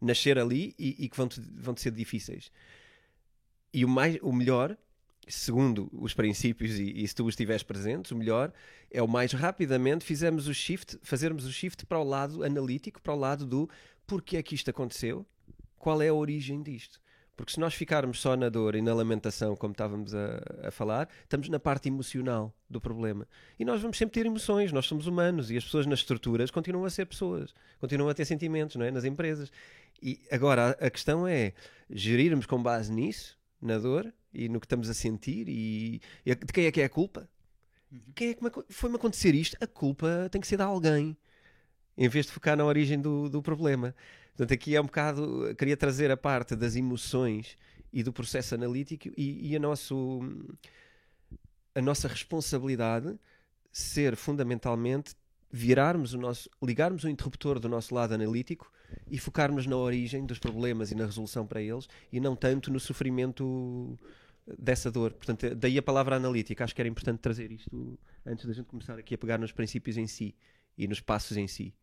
nascer 0.00 0.38
ali 0.38 0.74
e, 0.78 1.04
e 1.04 1.08
que 1.08 1.16
vão-te 1.16 1.40
vão 1.40 1.74
-te 1.74 1.80
ser 1.80 1.92
difíceis. 1.92 2.50
E 3.72 3.84
o, 3.84 3.88
mais, 3.88 4.18
o 4.22 4.32
melhor, 4.32 4.76
segundo 5.28 5.88
os 5.92 6.14
princípios 6.14 6.78
e, 6.78 7.02
e 7.02 7.06
se 7.06 7.14
tu 7.14 7.28
estiveres 7.28 7.62
presente, 7.62 8.12
o 8.12 8.16
melhor 8.16 8.52
é 8.90 9.02
o 9.02 9.08
mais 9.08 9.32
rapidamente 9.32 10.04
fizermos 10.04 10.48
o 10.48 10.54
shift, 10.54 10.98
fazermos 11.02 11.44
o 11.46 11.52
shift 11.52 11.86
para 11.86 11.98
o 11.98 12.04
lado 12.04 12.42
analítico, 12.42 13.00
para 13.00 13.14
o 13.14 13.18
lado 13.18 13.46
do 13.46 13.68
porquê 14.06 14.36
é 14.36 14.42
que 14.42 14.54
isto 14.54 14.70
aconteceu, 14.70 15.24
qual 15.78 16.02
é 16.02 16.08
a 16.08 16.14
origem 16.14 16.62
disto. 16.62 17.00
Porque 17.34 17.52
se 17.52 17.60
nós 17.60 17.74
ficarmos 17.74 18.20
só 18.20 18.36
na 18.36 18.48
dor 18.48 18.74
e 18.74 18.82
na 18.82 18.92
lamentação, 18.92 19.56
como 19.56 19.72
estávamos 19.72 20.14
a, 20.14 20.68
a 20.68 20.70
falar, 20.70 21.08
estamos 21.22 21.48
na 21.48 21.58
parte 21.58 21.88
emocional 21.88 22.54
do 22.68 22.80
problema. 22.80 23.26
E 23.58 23.64
nós 23.64 23.80
vamos 23.80 23.96
sempre 23.96 24.14
ter 24.14 24.26
emoções, 24.26 24.70
nós 24.70 24.86
somos 24.86 25.06
humanos 25.06 25.50
e 25.50 25.56
as 25.56 25.64
pessoas 25.64 25.86
nas 25.86 26.00
estruturas 26.00 26.50
continuam 26.50 26.84
a 26.84 26.90
ser 26.90 27.06
pessoas, 27.06 27.54
continuam 27.80 28.10
a 28.10 28.14
ter 28.14 28.26
sentimentos 28.26 28.76
não 28.76 28.84
é? 28.84 28.90
nas 28.90 29.04
empresas. 29.04 29.50
E 30.00 30.20
agora 30.30 30.76
a 30.80 30.90
questão 30.90 31.26
é 31.26 31.54
gerirmos 31.88 32.44
com 32.44 32.62
base 32.62 32.92
nisso, 32.92 33.38
na 33.60 33.78
dor 33.78 34.12
e 34.32 34.48
no 34.48 34.60
que 34.60 34.66
estamos 34.66 34.88
a 34.88 34.94
sentir 34.94 35.48
e, 35.48 36.00
e 36.24 36.34
de 36.34 36.52
quem 36.52 36.66
é 36.66 36.72
que 36.72 36.80
é 36.80 36.84
a 36.84 36.88
culpa? 36.88 37.28
Quem 38.14 38.30
é 38.30 38.34
que 38.34 38.72
foi-me 38.72 38.96
acontecer 38.96 39.34
isto? 39.34 39.56
A 39.60 39.66
culpa 39.66 40.28
tem 40.30 40.40
que 40.40 40.46
ser 40.46 40.56
de 40.56 40.62
alguém, 40.62 41.16
em 41.96 42.08
vez 42.08 42.26
de 42.26 42.32
focar 42.32 42.56
na 42.56 42.64
origem 42.64 43.00
do, 43.00 43.28
do 43.28 43.42
problema. 43.42 43.94
Portanto, 44.28 44.54
aqui 44.54 44.74
é 44.74 44.80
um 44.80 44.86
bocado. 44.86 45.54
Queria 45.58 45.76
trazer 45.76 46.10
a 46.10 46.16
parte 46.16 46.56
das 46.56 46.74
emoções 46.74 47.56
e 47.92 48.02
do 48.02 48.12
processo 48.12 48.54
analítico 48.54 49.08
e, 49.16 49.50
e 49.50 49.56
a, 49.56 49.58
nosso, 49.58 50.20
a 51.74 51.82
nossa 51.82 52.08
responsabilidade 52.08 53.18
ser 53.70 54.16
fundamentalmente 54.16 55.14
virarmos 55.50 56.14
o 56.14 56.18
nosso, 56.18 56.48
ligarmos 56.62 57.04
o 57.04 57.08
interruptor 57.08 57.60
do 57.60 57.68
nosso 57.68 57.94
lado 57.94 58.14
analítico 58.14 58.72
e 59.10 59.18
focarmos 59.18 59.66
na 59.66 59.76
origem 59.76 60.24
dos 60.24 60.38
problemas 60.38 60.90
e 60.90 60.94
na 60.94 61.04
resolução 61.04 61.46
para 61.46 61.60
eles 61.60 61.86
e 62.10 62.18
não 62.18 62.34
tanto 62.34 62.72
no 62.72 62.80
sofrimento 62.80 63.98
dessa 64.58 64.90
dor. 64.90 65.12
Portanto, 65.12 65.54
daí 65.54 65.78
a 65.78 65.82
palavra 65.82 66.16
analítica. 66.16 66.64
Acho 66.64 66.74
que 66.74 66.80
era 66.80 66.88
importante 66.88 67.20
trazer 67.20 67.50
isto 67.50 67.98
antes 68.24 68.46
da 68.46 68.52
gente 68.52 68.66
começar 68.66 68.98
aqui 68.98 69.14
a 69.14 69.18
pegar 69.18 69.38
nos 69.38 69.52
princípios 69.52 69.96
em 69.96 70.06
si 70.06 70.34
e 70.76 70.86
nos 70.86 71.00
passos 71.00 71.36
em 71.36 71.46
si. 71.46 71.74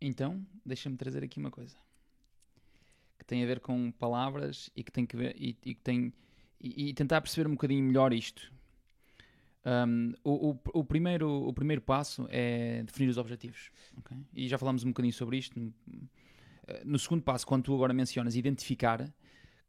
Então, 0.00 0.44
deixa-me 0.64 0.96
trazer 0.96 1.22
aqui 1.22 1.38
uma 1.38 1.50
coisa 1.50 1.76
que 3.18 3.24
tem 3.24 3.42
a 3.44 3.46
ver 3.46 3.60
com 3.60 3.92
palavras 3.92 4.68
e 4.74 4.82
que 4.82 4.90
tem 4.90 5.06
que 5.06 5.16
ver 5.16 5.36
e, 5.38 5.56
e 5.64 5.74
que 5.74 5.80
tem 5.80 6.12
e, 6.60 6.88
e 6.88 6.94
tentar 6.94 7.20
perceber 7.20 7.48
um 7.48 7.52
bocadinho 7.52 7.84
melhor 7.84 8.12
isto. 8.12 8.52
Um, 9.64 10.12
o, 10.24 10.50
o, 10.50 10.60
o 10.80 10.84
primeiro, 10.84 11.28
o 11.28 11.52
primeiro 11.52 11.80
passo 11.80 12.26
é 12.30 12.82
definir 12.82 13.08
os 13.08 13.18
objetivos. 13.18 13.70
ok? 13.98 14.16
E 14.34 14.48
já 14.48 14.58
falámos 14.58 14.84
um 14.84 14.88
bocadinho 14.88 15.12
sobre 15.12 15.38
isto. 15.38 15.60
Eh, 16.66 16.82
no 16.84 16.98
segundo 16.98 17.22
passo, 17.22 17.46
quando 17.46 17.64
tu 17.64 17.74
agora 17.74 17.92
mencionas 17.92 18.34
identificar, 18.34 19.08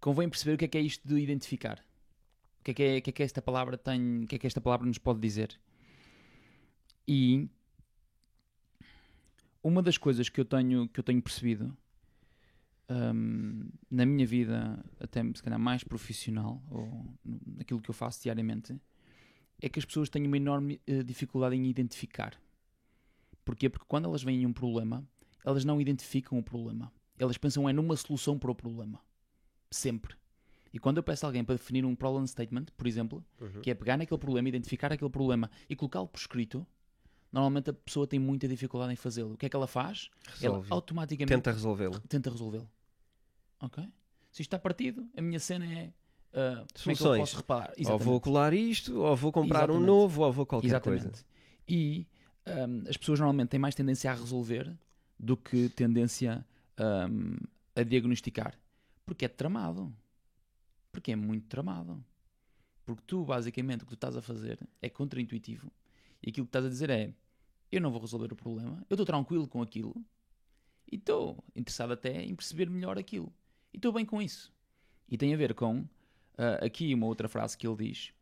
convém 0.03 0.27
perceber 0.27 0.55
o 0.55 0.57
que 0.57 0.65
é 0.65 0.67
que 0.67 0.77
é 0.77 0.81
isto 0.81 1.07
de 1.07 1.15
identificar. 1.15 1.79
O 2.59 2.63
que 2.65 2.71
é 2.71 2.73
que, 2.73 2.83
é, 2.83 3.01
que, 3.01 3.09
é 3.09 3.13
que 3.13 3.23
esta 3.23 3.41
palavra 3.41 3.77
tem, 3.77 4.25
o 4.25 4.27
que 4.27 4.35
é 4.35 4.37
que 4.37 4.45
esta 4.45 4.59
palavra 4.59 4.85
nos 4.85 4.97
pode 4.97 5.21
dizer. 5.21 5.57
E 7.07 7.47
uma 9.63 9.81
das 9.81 9.97
coisas 9.97 10.27
que 10.27 10.41
eu 10.41 10.43
tenho, 10.43 10.89
que 10.89 10.99
eu 10.99 11.03
tenho 11.05 11.21
percebido 11.21 11.75
hum, 12.89 13.69
na 13.89 14.05
minha 14.05 14.27
vida, 14.27 14.83
até 14.99 15.23
se 15.33 15.41
calhar 15.41 15.57
mais 15.57 15.85
profissional, 15.85 16.61
ou 16.69 17.05
naquilo 17.55 17.81
que 17.81 17.89
eu 17.89 17.93
faço 17.93 18.23
diariamente, 18.23 18.77
é 19.61 19.69
que 19.69 19.79
as 19.79 19.85
pessoas 19.85 20.09
têm 20.09 20.27
uma 20.27 20.35
enorme 20.35 20.81
eh, 20.85 21.01
dificuldade 21.01 21.55
em 21.55 21.65
identificar. 21.65 22.37
Porquê? 23.45 23.69
Porque 23.69 23.85
quando 23.87 24.09
elas 24.09 24.21
veem 24.21 24.45
um 24.45 24.51
problema, 24.51 25.07
elas 25.45 25.63
não 25.63 25.79
identificam 25.79 26.37
o 26.37 26.43
problema. 26.43 26.91
Elas 27.17 27.37
pensam 27.37 27.69
é 27.69 27.71
numa 27.71 27.95
solução 27.95 28.37
para 28.37 28.51
o 28.51 28.55
problema. 28.55 28.99
Sempre. 29.73 30.15
E 30.71 30.79
quando 30.79 30.97
eu 30.97 31.03
peço 31.03 31.25
a 31.25 31.29
alguém 31.29 31.43
para 31.43 31.55
definir 31.55 31.85
um 31.85 31.95
problem 31.95 32.25
statement, 32.25 32.65
por 32.77 32.87
exemplo, 32.87 33.23
que 33.61 33.69
é 33.69 33.73
pegar 33.75 33.97
naquele 33.97 34.19
problema, 34.19 34.49
identificar 34.49 34.91
aquele 34.91 35.09
problema 35.09 35.49
e 35.69 35.75
colocá-lo 35.75 36.07
por 36.07 36.17
escrito, 36.19 36.65
normalmente 37.31 37.69
a 37.69 37.73
pessoa 37.73 38.07
tem 38.07 38.19
muita 38.19 38.47
dificuldade 38.47 38.91
em 38.91 38.95
fazê-lo. 38.95 39.33
O 39.33 39.37
que 39.37 39.45
é 39.45 39.49
que 39.49 39.55
ela 39.55 39.67
faz? 39.67 40.09
Resolve. 40.27 40.67
Ela 40.67 40.75
automaticamente 40.75 41.35
Tenta 41.35 41.51
resolvê-lo. 41.51 41.99
tenta 42.07 42.29
resolvê-lo. 42.29 42.69
Ok? 43.59 43.83
Se 44.31 44.41
isto 44.41 44.49
está 44.49 44.57
partido, 44.59 45.07
a 45.15 45.21
minha 45.21 45.39
cena 45.39 45.65
é. 45.65 45.93
como 46.31 46.41
é 46.41 46.55
que 46.65 46.91
eu 46.91 46.95
Soluções. 46.95 47.19
posso 47.19 47.37
reparar? 47.37 47.73
Ou 47.87 47.99
vou 47.99 48.19
colar 48.19 48.53
isto, 48.53 48.99
ou 48.99 49.15
vou 49.15 49.31
comprar 49.31 49.69
um 49.69 49.75
Exatamente. 49.75 49.85
novo, 49.87 50.23
ou 50.23 50.31
vou 50.31 50.45
qualquer 50.45 50.67
Exatamente. 50.67 51.03
coisa. 51.03 51.25
E 51.67 52.07
ahm, 52.47 52.83
as 52.89 52.97
pessoas 52.97 53.19
normalmente 53.19 53.49
têm 53.49 53.59
mais 53.59 53.75
tendência 53.75 54.09
a 54.11 54.15
resolver 54.15 54.75
do 55.19 55.37
que 55.37 55.69
tendência 55.69 56.43
ahm, 56.77 57.37
a 57.75 57.83
diagnosticar. 57.83 58.57
Porque 59.05 59.25
é 59.25 59.27
tramado. 59.27 59.93
Porque 60.91 61.11
é 61.11 61.15
muito 61.15 61.47
tramado. 61.47 62.03
Porque 62.85 63.03
tu, 63.05 63.25
basicamente, 63.25 63.83
o 63.83 63.85
que 63.85 63.91
tu 63.91 63.95
estás 63.95 64.15
a 64.15 64.21
fazer 64.21 64.59
é 64.81 64.89
contraintuitivo 64.89 65.71
e 66.21 66.29
aquilo 66.29 66.45
que 66.45 66.49
estás 66.49 66.65
a 66.65 66.69
dizer 66.69 66.89
é: 66.89 67.13
eu 67.71 67.81
não 67.81 67.91
vou 67.91 67.99
resolver 67.99 68.31
o 68.31 68.35
problema, 68.35 68.85
eu 68.89 68.95
estou 68.95 69.05
tranquilo 69.05 69.47
com 69.47 69.61
aquilo 69.61 69.95
e 70.91 70.95
estou 70.95 71.43
interessado 71.55 71.93
até 71.93 72.23
em 72.23 72.35
perceber 72.35 72.69
melhor 72.69 72.97
aquilo. 72.97 73.31
E 73.73 73.77
estou 73.77 73.91
bem 73.91 74.05
com 74.05 74.21
isso. 74.21 74.53
E 75.09 75.17
tem 75.17 75.33
a 75.33 75.37
ver 75.37 75.53
com 75.53 75.79
uh, 75.79 76.65
aqui 76.65 76.93
uma 76.93 77.07
outra 77.07 77.27
frase 77.27 77.57
que 77.57 77.67
ele 77.67 77.89
diz 77.89 78.13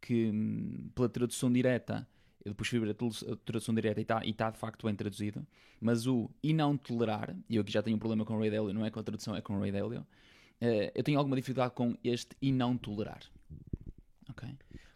que, 0.00 0.30
hum, 0.30 0.90
pela 0.94 1.08
tradução 1.08 1.52
direta, 1.52 2.08
eu 2.44 2.50
depois 2.52 2.68
fui 2.68 2.78
ver 2.80 2.90
a 2.90 3.36
tradução 3.36 3.74
direta 3.74 4.00
e 4.00 4.30
está 4.30 4.46
tá 4.46 4.50
de 4.50 4.58
facto 4.58 4.86
bem 4.86 4.94
traduzido, 4.94 5.46
mas 5.80 6.06
o 6.06 6.30
e 6.42 6.52
não 6.52 6.76
tolerar, 6.76 7.36
e 7.48 7.56
eu 7.56 7.62
aqui 7.62 7.72
já 7.72 7.82
tenho 7.82 7.96
um 7.96 8.00
problema 8.00 8.24
com 8.24 8.34
o 8.34 8.40
Ray 8.40 8.50
Dalio, 8.50 8.72
não 8.72 8.84
é 8.84 8.90
com 8.90 9.00
a 9.00 9.02
tradução, 9.02 9.34
é 9.36 9.40
com 9.40 9.56
o 9.56 9.60
Ray 9.60 9.70
Dalio, 9.70 10.00
uh, 10.00 10.06
eu 10.94 11.02
tenho 11.02 11.18
alguma 11.18 11.36
dificuldade 11.36 11.74
com 11.74 11.96
este 12.02 12.36
e 12.40 12.50
não 12.50 12.76
tolerar. 12.76 13.22
Ok? 14.28 14.48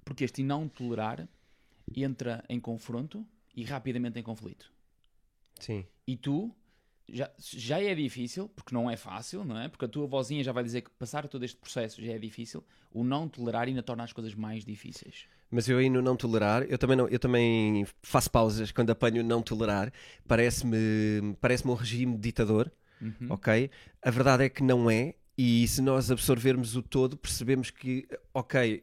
Porque 0.04 0.24
este 0.24 0.42
e 0.42 0.44
não 0.44 0.68
tolerar 0.68 1.28
entra 1.94 2.44
em 2.48 2.58
confronto 2.58 3.24
e 3.54 3.64
rapidamente 3.64 4.18
em 4.18 4.22
conflito. 4.22 4.72
Sim. 5.60 5.86
E 6.06 6.16
tu 6.16 6.54
já, 7.08 7.30
já 7.38 7.80
é 7.80 7.94
difícil, 7.94 8.48
porque 8.48 8.74
não 8.74 8.90
é 8.90 8.96
fácil, 8.96 9.44
não 9.44 9.58
é? 9.58 9.68
Porque 9.68 9.84
a 9.84 9.88
tua 9.88 10.06
vozinha 10.06 10.42
já 10.42 10.52
vai 10.52 10.64
dizer 10.64 10.82
que 10.82 10.90
passar 10.90 11.28
todo 11.28 11.44
este 11.44 11.56
processo 11.56 12.02
já 12.02 12.12
é 12.12 12.18
difícil. 12.18 12.64
O 12.92 13.04
não 13.04 13.28
tolerar 13.28 13.68
ainda 13.68 13.82
torna 13.82 14.04
as 14.04 14.12
coisas 14.12 14.34
mais 14.34 14.64
difíceis. 14.64 15.26
Mas 15.50 15.68
eu 15.68 15.78
aí 15.78 15.88
no 15.88 16.02
não 16.02 16.16
tolerar, 16.16 16.64
eu 16.64 16.76
também, 16.76 16.96
não, 16.96 17.08
eu 17.08 17.18
também 17.18 17.86
faço 18.02 18.30
pausas 18.30 18.72
quando 18.72 18.90
apanho 18.90 19.22
não 19.22 19.40
tolerar. 19.42 19.92
Parece-me 20.26 21.36
parece 21.40 21.66
um 21.66 21.74
regime 21.74 22.16
ditador, 22.16 22.70
uhum. 23.00 23.28
ok? 23.30 23.70
A 24.02 24.10
verdade 24.10 24.44
é 24.44 24.48
que 24.48 24.62
não 24.62 24.90
é. 24.90 25.14
E 25.38 25.68
se 25.68 25.82
nós 25.82 26.10
absorvermos 26.10 26.76
o 26.76 26.82
todo, 26.82 27.16
percebemos 27.16 27.70
que, 27.70 28.08
ok, 28.32 28.82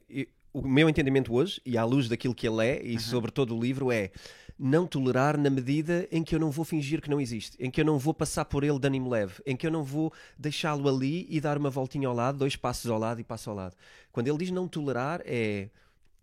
o 0.53 0.61
meu 0.61 0.87
entendimento 0.87 1.33
hoje, 1.33 1.59
e 1.65 1.77
à 1.77 1.83
luz 1.83 2.07
daquilo 2.07 2.35
que 2.35 2.47
ele 2.47 2.65
é, 2.65 2.85
e 2.85 2.93
uhum. 2.93 2.99
sobre 2.99 3.31
todo 3.31 3.57
o 3.57 3.59
livro, 3.59 3.91
é 3.91 4.11
não 4.57 4.85
tolerar 4.85 5.37
na 5.37 5.49
medida 5.49 6.07
em 6.11 6.23
que 6.23 6.35
eu 6.35 6.39
não 6.39 6.51
vou 6.51 6.63
fingir 6.63 7.01
que 7.01 7.09
não 7.09 7.19
existe, 7.19 7.57
em 7.59 7.71
que 7.71 7.81
eu 7.81 7.85
não 7.85 7.97
vou 7.97 8.13
passar 8.13 8.45
por 8.45 8.63
ele 8.63 8.77
de 8.79 8.87
ânimo 8.87 9.09
leve, 9.09 9.41
em 9.45 9.57
que 9.57 9.65
eu 9.65 9.71
não 9.71 9.83
vou 9.83 10.13
deixá-lo 10.37 10.87
ali 10.87 11.25
e 11.29 11.41
dar 11.41 11.57
uma 11.57 11.71
voltinha 11.71 12.07
ao 12.07 12.13
lado, 12.13 12.37
dois 12.37 12.55
passos 12.55 12.89
ao 12.89 12.99
lado 12.99 13.19
e 13.19 13.23
passo 13.23 13.49
ao 13.49 13.55
lado. 13.55 13.75
Quando 14.11 14.27
ele 14.27 14.37
diz 14.37 14.51
não 14.51 14.67
tolerar, 14.67 15.21
é. 15.25 15.69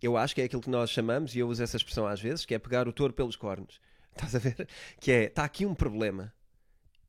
Eu 0.01 0.17
acho 0.17 0.33
que 0.33 0.41
é 0.41 0.45
aquilo 0.45 0.61
que 0.61 0.69
nós 0.69 0.89
chamamos, 0.89 1.35
e 1.35 1.39
eu 1.39 1.47
uso 1.47 1.61
essa 1.61 1.77
expressão 1.77 2.07
às 2.07 2.19
vezes, 2.19 2.45
que 2.45 2.53
é 2.55 2.59
pegar 2.59 2.87
o 2.87 2.93
touro 2.93 3.13
pelos 3.13 3.35
cornos. 3.35 3.79
Estás 4.15 4.35
a 4.35 4.39
ver? 4.39 4.67
Que 4.99 5.11
é, 5.11 5.23
está 5.25 5.43
aqui 5.43 5.65
um 5.65 5.75
problema. 5.75 6.33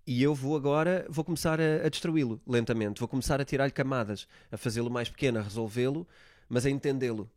E 0.07 0.23
eu 0.23 0.35
vou 0.35 0.57
agora, 0.57 1.07
vou 1.09 1.25
começar 1.25 1.61
a, 1.61 1.87
a 1.87 1.89
destruí-lo 1.89 2.41
lentamente, 2.47 2.99
vou 2.99 3.09
começar 3.09 3.41
a 3.41 3.45
tirar-lhe 3.45 3.73
camadas, 3.73 4.27
a 4.51 4.57
fazê-lo 4.57 4.91
mais 4.91 5.09
pequeno, 5.09 5.39
a 5.39 5.43
resolvê-lo, 5.43 6.07
mas 6.49 6.67
a 6.67 6.71
entendê-lo. 6.71 7.31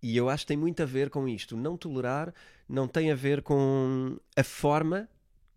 E 0.00 0.16
eu 0.16 0.28
acho 0.28 0.44
que 0.44 0.48
tem 0.48 0.56
muito 0.56 0.82
a 0.82 0.86
ver 0.86 1.08
com 1.08 1.26
isto. 1.26 1.56
Não 1.56 1.76
tolerar 1.76 2.32
não 2.68 2.86
tem 2.86 3.10
a 3.10 3.14
ver 3.14 3.42
com 3.42 4.18
a 4.36 4.44
forma 4.44 5.08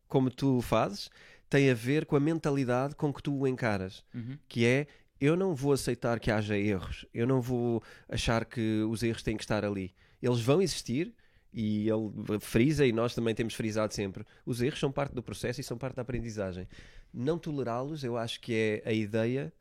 como 0.08 0.32
tu 0.32 0.62
fazes, 0.62 1.10
tem 1.50 1.70
a 1.70 1.74
ver 1.74 2.06
com 2.06 2.16
a 2.16 2.20
mentalidade 2.20 2.96
com 2.96 3.14
que 3.14 3.22
tu 3.22 3.36
o 3.38 3.48
encaras. 3.48 4.06
Uhum. 4.14 4.38
Que 4.48 4.66
é, 4.66 4.88
eu 5.20 5.36
não 5.36 5.56
vou 5.56 5.74
aceitar 5.74 6.20
que 6.20 6.32
haja 6.32 6.58
erros, 6.58 7.06
eu 7.14 7.26
não 7.26 7.42
vou 7.42 7.82
achar 8.08 8.46
que 8.46 8.82
os 8.90 9.04
erros 9.04 9.24
têm 9.24 9.38
que 9.38 9.44
estar 9.44 9.66
ali. 9.66 9.94
Eles 10.22 10.40
vão 10.40 10.62
existir, 10.62 11.14
e 11.54 11.90
ele 11.90 12.40
frisa, 12.40 12.86
e 12.86 12.92
nós 12.92 13.16
também 13.16 13.34
temos 13.34 13.54
frisado 13.54 13.94
sempre: 13.94 14.24
os 14.46 14.62
erros 14.62 14.80
são 14.80 14.92
parte 14.92 15.16
do 15.16 15.24
processo 15.24 15.60
e 15.62 15.64
são 15.64 15.78
parte 15.78 15.96
da 15.96 16.02
aprendizagem. 16.02 16.68
Não 17.14 17.38
tolerá-los, 17.40 18.04
eu 18.04 18.18
acho 18.18 18.40
que 18.40 18.54
é 18.54 18.90
a 18.90 18.94
ideia 18.94 19.52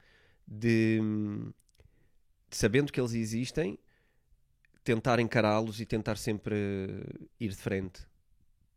de, 0.46 1.00
de 2.48 2.56
sabendo 2.56 2.92
que 2.92 3.00
eles 3.00 3.14
existem, 3.14 3.78
tentar 4.84 5.18
encará-los 5.18 5.80
e 5.80 5.86
tentar 5.86 6.16
sempre 6.16 6.54
ir 7.40 7.48
de 7.48 7.56
frente 7.56 8.06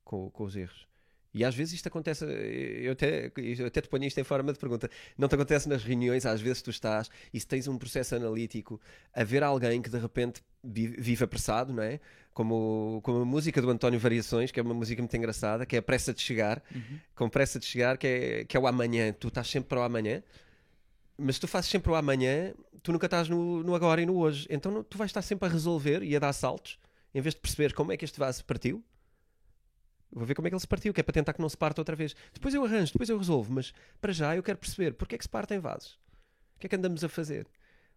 com, 0.03 0.29
com 0.29 0.43
os 0.43 0.55
erros. 0.55 0.88
E 1.33 1.45
às 1.45 1.53
vezes 1.53 1.74
isto 1.75 1.88
acontece, 1.88 2.25
eu 2.25 2.91
até, 2.91 3.31
eu 3.38 3.67
até 3.67 3.81
te 3.81 3.88
ponho 3.88 4.03
isto 4.05 4.19
em 4.19 4.24
forma 4.24 4.51
de 4.51 4.57
pergunta. 4.57 4.89
Não 5.17 5.27
te 5.27 5.36
acontece 5.36 5.69
nas 5.69 5.83
reuniões, 5.83 6.25
às 6.25 6.41
vezes 6.41 6.62
tu 6.62 6.71
estás 6.71 7.09
e 7.33 7.39
se 7.39 7.45
tens 7.45 7.67
um 7.67 7.77
processo 7.77 8.15
analítico 8.15 8.81
a 9.13 9.24
ver 9.24 9.43
alguém 9.43 9.81
que 9.81 9.89
de 9.89 9.98
repente 9.98 10.41
vive 10.63 11.24
apressado, 11.24 11.71
não 11.71 11.83
é? 11.83 12.00
Como, 12.33 13.00
como 13.03 13.21
a 13.21 13.25
música 13.25 13.62
do 13.62 13.69
António 13.69 14.00
Variações, 14.00 14.50
que 14.50 14.59
é 14.59 14.63
uma 14.63 14.74
música 14.74 15.01
muito 15.01 15.15
engraçada, 15.15 15.65
que 15.65 15.75
é 15.75 15.79
a 15.79 15.81
pressa 15.81 16.13
de 16.13 16.21
chegar, 16.21 16.63
uhum. 16.74 17.00
com 17.13 17.29
pressa 17.29 17.59
de 17.59 17.65
chegar, 17.65 17.98
que 17.98 18.07
é, 18.07 18.45
que 18.45 18.57
é 18.57 18.59
o 18.59 18.65
amanhã. 18.65 19.13
Tu 19.13 19.27
estás 19.27 19.48
sempre 19.48 19.69
para 19.69 19.81
o 19.81 19.83
amanhã 19.83 20.24
mas 21.19 21.38
tu 21.38 21.48
fazes 21.48 21.69
sempre 21.69 21.91
o 21.91 21.95
amanhã, 21.95 22.53
tu 22.81 22.93
nunca 22.93 23.05
estás 23.05 23.27
no, 23.27 23.62
no 23.62 23.75
agora 23.75 24.01
e 24.01 24.05
no 24.05 24.17
hoje. 24.17 24.48
Então 24.50 24.81
tu 24.83 24.98
vais 24.98 25.09
estar 25.09 25.21
sempre 25.21 25.48
a 25.48 25.51
resolver 25.51 26.01
e 26.01 26.15
a 26.15 26.19
dar 26.19 26.33
saltos, 26.33 26.79
em 27.13 27.21
vez 27.21 27.36
de 27.36 27.41
perceber 27.41 27.74
como 27.74 27.91
é 27.91 27.98
que 27.98 28.05
este 28.05 28.17
vaso 28.17 28.43
partiu. 28.45 28.83
Vou 30.11 30.25
ver 30.25 30.33
como 30.33 30.47
é 30.47 30.49
que 30.49 30.55
ele 30.55 30.59
se 30.61 30.67
partiu, 30.67 30.93
que 30.93 30.99
é 30.99 31.03
para 31.03 31.13
tentar 31.13 31.33
que 31.33 31.41
não 31.41 31.49
se 31.49 31.57
parta 31.57 31.81
outra 31.81 31.95
vez. 31.95 32.15
Depois 32.33 32.53
eu 32.53 32.63
arranjo, 32.65 32.93
depois 32.93 33.09
eu 33.09 33.17
resolvo, 33.17 33.53
mas 33.53 33.73
para 34.01 34.11
já 34.11 34.35
eu 34.35 34.41
quero 34.41 34.57
perceber 34.57 34.93
porque 34.93 35.15
é 35.15 35.17
que 35.17 35.23
se 35.23 35.29
partem 35.29 35.59
vasos. 35.59 35.99
O 36.55 36.59
que 36.59 36.65
é 36.65 36.69
que 36.69 36.75
andamos 36.75 37.03
a 37.03 37.09
fazer? 37.09 37.47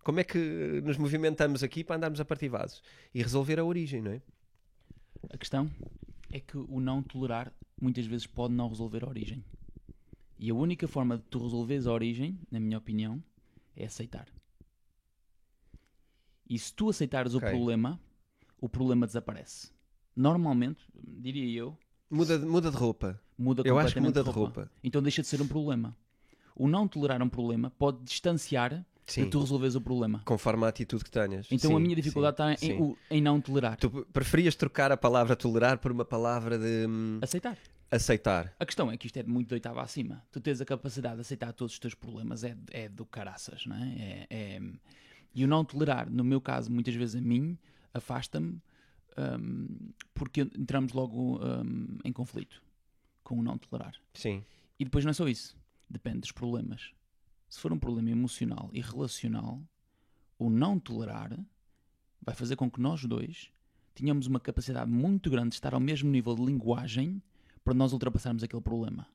Como 0.04 0.20
é 0.20 0.24
que 0.24 0.38
nos 0.84 0.96
movimentamos 0.96 1.62
aqui 1.62 1.82
para 1.82 1.96
andarmos 1.96 2.20
a 2.20 2.24
partir 2.24 2.48
vasos? 2.48 2.82
E 3.14 3.22
resolver 3.22 3.58
a 3.58 3.64
origem, 3.64 4.02
não 4.02 4.12
é? 4.12 4.20
A 5.30 5.38
questão 5.38 5.70
é 6.30 6.40
que 6.40 6.56
o 6.56 6.80
não 6.80 7.02
tolerar 7.02 7.52
muitas 7.80 8.06
vezes 8.06 8.26
pode 8.26 8.52
não 8.52 8.68
resolver 8.68 9.04
a 9.04 9.08
origem. 9.08 9.44
E 10.38 10.50
a 10.50 10.54
única 10.54 10.88
forma 10.88 11.16
de 11.16 11.22
tu 11.24 11.42
resolveres 11.42 11.86
a 11.86 11.92
origem, 11.92 12.38
na 12.50 12.58
minha 12.58 12.78
opinião, 12.78 13.22
é 13.76 13.84
aceitar. 13.84 14.28
E 16.48 16.58
se 16.58 16.74
tu 16.74 16.90
aceitares 16.90 17.34
okay. 17.34 17.48
o 17.48 17.52
problema, 17.52 18.00
o 18.60 18.68
problema 18.68 19.06
desaparece. 19.06 19.72
Normalmente, 20.14 20.84
diria 20.94 21.60
eu. 21.60 21.78
Muda, 22.12 22.38
muda 22.38 22.70
de 22.70 22.76
roupa. 22.76 23.18
Muda 23.38 23.62
eu 23.64 23.78
acho 23.78 23.94
que 23.94 24.00
muda 24.00 24.22
de 24.22 24.30
roupa. 24.30 24.60
roupa. 24.60 24.70
Então 24.84 25.02
deixa 25.02 25.22
de 25.22 25.28
ser 25.28 25.40
um 25.40 25.48
problema. 25.48 25.96
O 26.54 26.68
não 26.68 26.86
tolerar 26.86 27.22
um 27.22 27.28
problema 27.28 27.70
pode 27.70 28.02
distanciar 28.04 28.84
Sim. 29.06 29.24
de 29.24 29.30
tu 29.30 29.40
resolveres 29.40 29.74
o 29.74 29.80
problema. 29.80 30.20
Conforme 30.26 30.66
a 30.66 30.68
atitude 30.68 31.02
que 31.02 31.10
tenhas. 31.10 31.46
Então 31.50 31.70
sim, 31.70 31.76
a 31.76 31.80
minha 31.80 31.96
dificuldade 31.96 32.34
está 32.34 32.66
em, 32.66 32.96
em, 33.10 33.22
não 33.22 33.40
tolerar. 33.40 33.78
Tu 33.78 33.90
preferias 34.12 34.54
trocar 34.54 34.92
a 34.92 34.96
palavra 34.96 35.34
tolerar 35.34 35.78
por 35.78 35.90
uma 35.90 36.04
palavra 36.04 36.58
de. 36.58 36.86
Hum, 36.86 37.18
aceitar 37.22 37.56
aceitar. 37.90 38.54
A 38.58 38.64
questão 38.64 38.90
é 38.90 38.96
que 38.96 39.06
isto 39.06 39.18
é 39.18 39.22
muito 39.22 39.48
de 39.48 39.54
oitava 39.54 39.82
acima. 39.82 40.22
Tu 40.32 40.40
tens 40.40 40.60
a 40.62 40.64
capacidade 40.64 41.16
de 41.16 41.20
aceitar 41.20 41.52
todos 41.52 41.74
os 41.74 41.78
teus 41.78 41.94
problemas, 41.94 42.42
é, 42.42 42.56
é 42.70 42.88
do 42.88 43.04
caraças, 43.04 43.66
não 43.66 43.76
é? 43.76 43.88
é, 43.98 44.26
é... 44.30 44.60
E 45.34 45.44
o 45.44 45.46
não 45.46 45.62
tolerar, 45.62 46.10
no 46.10 46.24
meu 46.24 46.40
caso, 46.40 46.70
muitas 46.72 46.94
vezes 46.94 47.16
a 47.16 47.20
mim, 47.20 47.58
afasta-me 47.92 48.58
um, 49.18 49.92
porque 50.14 50.42
entramos 50.42 50.92
logo 50.92 51.38
um, 51.44 51.98
em 52.04 52.12
conflito 52.12 52.62
com 53.22 53.38
o 53.38 53.42
não 53.42 53.58
tolerar. 53.58 53.94
Sim. 54.14 54.44
E 54.78 54.84
depois 54.84 55.04
não 55.04 55.10
é 55.10 55.14
só 55.14 55.28
isso. 55.28 55.56
Depende 55.88 56.20
dos 56.20 56.32
problemas. 56.32 56.92
Se 57.48 57.60
for 57.60 57.72
um 57.72 57.78
problema 57.78 58.10
emocional 58.10 58.70
e 58.72 58.80
relacional, 58.80 59.62
o 60.38 60.48
não 60.48 60.78
tolerar 60.78 61.38
vai 62.20 62.34
fazer 62.34 62.56
com 62.56 62.70
que 62.70 62.80
nós 62.80 63.04
dois 63.04 63.50
tenhamos 63.94 64.26
uma 64.26 64.40
capacidade 64.40 64.90
muito 64.90 65.28
grande 65.30 65.50
de 65.50 65.54
estar 65.56 65.74
ao 65.74 65.80
mesmo 65.80 66.10
nível 66.10 66.34
de 66.34 66.42
linguagem 66.44 67.22
para 67.62 67.74
nós 67.74 67.92
ultrapassarmos 67.92 68.42
aquele 68.42 68.62
problema. 68.62 69.06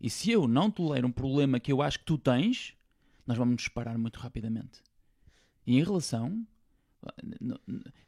E 0.00 0.08
se 0.08 0.30
eu 0.30 0.46
não 0.46 0.70
tolero 0.70 1.06
um 1.06 1.12
problema 1.12 1.60
que 1.60 1.72
eu 1.72 1.82
acho 1.82 1.98
que 1.98 2.04
tu 2.04 2.16
tens, 2.16 2.74
nós 3.26 3.36
vamos 3.36 3.52
nos 3.52 3.64
separar 3.64 3.96
muito 3.98 4.18
rapidamente. 4.18 4.82
E 5.66 5.78
em 5.78 5.84
relação, 5.84 6.46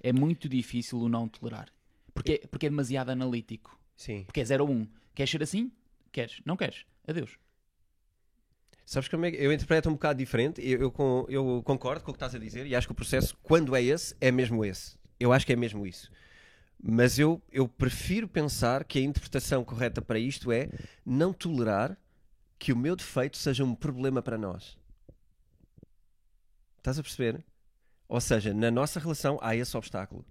é 0.02 0.12
muito 0.12 0.48
difícil 0.48 0.98
o 0.98 1.08
não 1.08 1.28
tolerar. 1.28 1.68
Porque, 2.12 2.40
é, 2.42 2.46
porque 2.46 2.66
é 2.66 2.70
demasiado 2.70 3.10
analítico. 3.10 3.78
Sim. 3.96 4.24
Porque 4.24 4.40
é 4.40 4.44
0 4.44 4.64
ou 4.64 4.70
1. 4.70 4.72
Um. 4.72 4.88
Queres 5.14 5.30
ser 5.30 5.42
assim? 5.42 5.70
Queres. 6.10 6.40
Não 6.44 6.56
queres. 6.56 6.84
Adeus. 7.06 7.38
Sabes 8.84 9.08
como 9.08 9.24
é 9.24 9.30
que 9.30 9.36
eu 9.36 9.52
interpreto 9.52 9.88
um 9.88 9.92
bocado 9.92 10.18
diferente? 10.18 10.60
Eu, 10.60 10.92
eu, 10.98 11.26
eu, 11.28 11.62
concordo 11.64 12.04
com 12.04 12.10
o 12.10 12.14
que 12.14 12.16
estás 12.16 12.34
a 12.34 12.38
dizer 12.38 12.66
e 12.66 12.74
acho 12.74 12.86
que 12.86 12.92
o 12.92 12.96
processo, 12.96 13.36
quando 13.42 13.74
é 13.74 13.82
esse, 13.82 14.14
é 14.20 14.30
mesmo 14.30 14.64
esse. 14.64 14.98
Eu 15.18 15.32
acho 15.32 15.46
que 15.46 15.52
é 15.52 15.56
mesmo 15.56 15.86
isso. 15.86 16.10
Mas 16.82 17.18
eu, 17.18 17.40
eu 17.52 17.68
prefiro 17.68 18.26
pensar 18.26 18.84
que 18.84 18.98
a 18.98 19.02
interpretação 19.02 19.64
correta 19.64 20.02
para 20.02 20.18
isto 20.18 20.50
é 20.50 20.68
não 21.06 21.32
tolerar 21.32 21.96
que 22.58 22.72
o 22.72 22.76
meu 22.76 22.96
defeito 22.96 23.36
seja 23.36 23.64
um 23.64 23.74
problema 23.74 24.20
para 24.20 24.36
nós. 24.36 24.76
Estás 26.78 26.98
a 26.98 27.02
perceber? 27.02 27.44
Ou 28.08 28.20
seja, 28.20 28.52
na 28.52 28.70
nossa 28.70 29.00
relação 29.00 29.38
há 29.40 29.56
esse 29.56 29.76
obstáculo. 29.76 30.24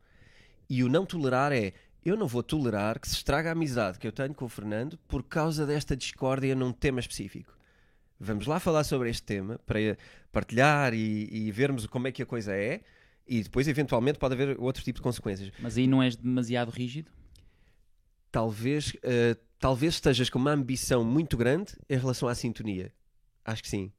E 0.69 0.83
o 0.83 0.89
não 0.89 1.05
tolerar 1.05 1.51
é 1.51 1.73
eu 2.03 2.17
não 2.17 2.27
vou 2.27 2.41
tolerar 2.41 2.99
que 2.99 3.07
se 3.07 3.15
estrague 3.15 3.47
a 3.47 3.51
amizade 3.51 3.99
que 3.99 4.07
eu 4.07 4.11
tenho 4.11 4.33
com 4.33 4.45
o 4.45 4.49
Fernando 4.49 4.97
por 5.07 5.23
causa 5.23 5.65
desta 5.65 5.95
discórdia 5.95 6.55
num 6.55 6.71
tema 6.71 6.99
específico. 6.99 7.55
Vamos 8.19 8.47
lá 8.47 8.59
falar 8.59 8.83
sobre 8.83 9.09
este 9.09 9.23
tema 9.23 9.59
para 9.65 9.97
partilhar 10.31 10.93
e, 10.93 11.27
e 11.31 11.51
vermos 11.51 11.85
como 11.87 12.07
é 12.07 12.11
que 12.11 12.21
a 12.21 12.25
coisa 12.25 12.55
é 12.55 12.81
e 13.27 13.41
depois, 13.43 13.67
eventualmente, 13.67 14.19
pode 14.19 14.33
haver 14.33 14.59
outro 14.59 14.83
tipo 14.83 14.97
de 14.97 15.03
consequências. 15.03 15.51
Mas 15.59 15.77
aí 15.77 15.87
não 15.87 16.03
és 16.03 16.15
demasiado 16.15 16.69
rígido? 16.69 17.09
Talvez, 18.31 18.89
uh, 18.89 19.39
talvez 19.59 19.93
estejas 19.93 20.29
com 20.29 20.39
uma 20.39 20.51
ambição 20.51 21.03
muito 21.03 21.37
grande 21.37 21.73
em 21.89 21.97
relação 21.97 22.27
à 22.27 22.35
sintonia. 22.35 22.91
Acho 23.45 23.63
que 23.63 23.69
sim. 23.69 23.91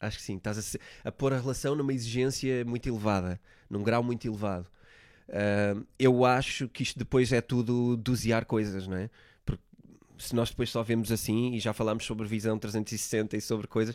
Acho 0.00 0.16
que 0.16 0.22
sim. 0.24 0.36
Estás 0.36 0.76
a, 1.04 1.08
a 1.08 1.12
pôr 1.12 1.32
a 1.32 1.38
relação 1.38 1.74
numa 1.74 1.92
exigência 1.92 2.64
muito 2.64 2.88
elevada, 2.88 3.40
num 3.68 3.82
grau 3.82 4.02
muito 4.02 4.26
elevado. 4.26 4.66
Ah, 5.30 5.80
eu 5.98 6.24
acho 6.24 6.68
que 6.68 6.82
isto 6.82 6.98
depois 6.98 7.32
é 7.32 7.40
tudo 7.40 7.96
dosear 7.96 8.44
coisas, 8.46 8.86
não 8.86 8.96
é? 8.96 9.10
Porque 9.44 9.62
se 10.18 10.34
nós 10.34 10.50
depois 10.50 10.70
só 10.70 10.82
vemos 10.82 11.12
assim, 11.12 11.54
e 11.54 11.60
já 11.60 11.72
falámos 11.72 12.04
sobre 12.04 12.26
visão 12.26 12.58
360 12.58 13.36
e 13.36 13.40
sobre 13.40 13.66
coisas 13.66 13.94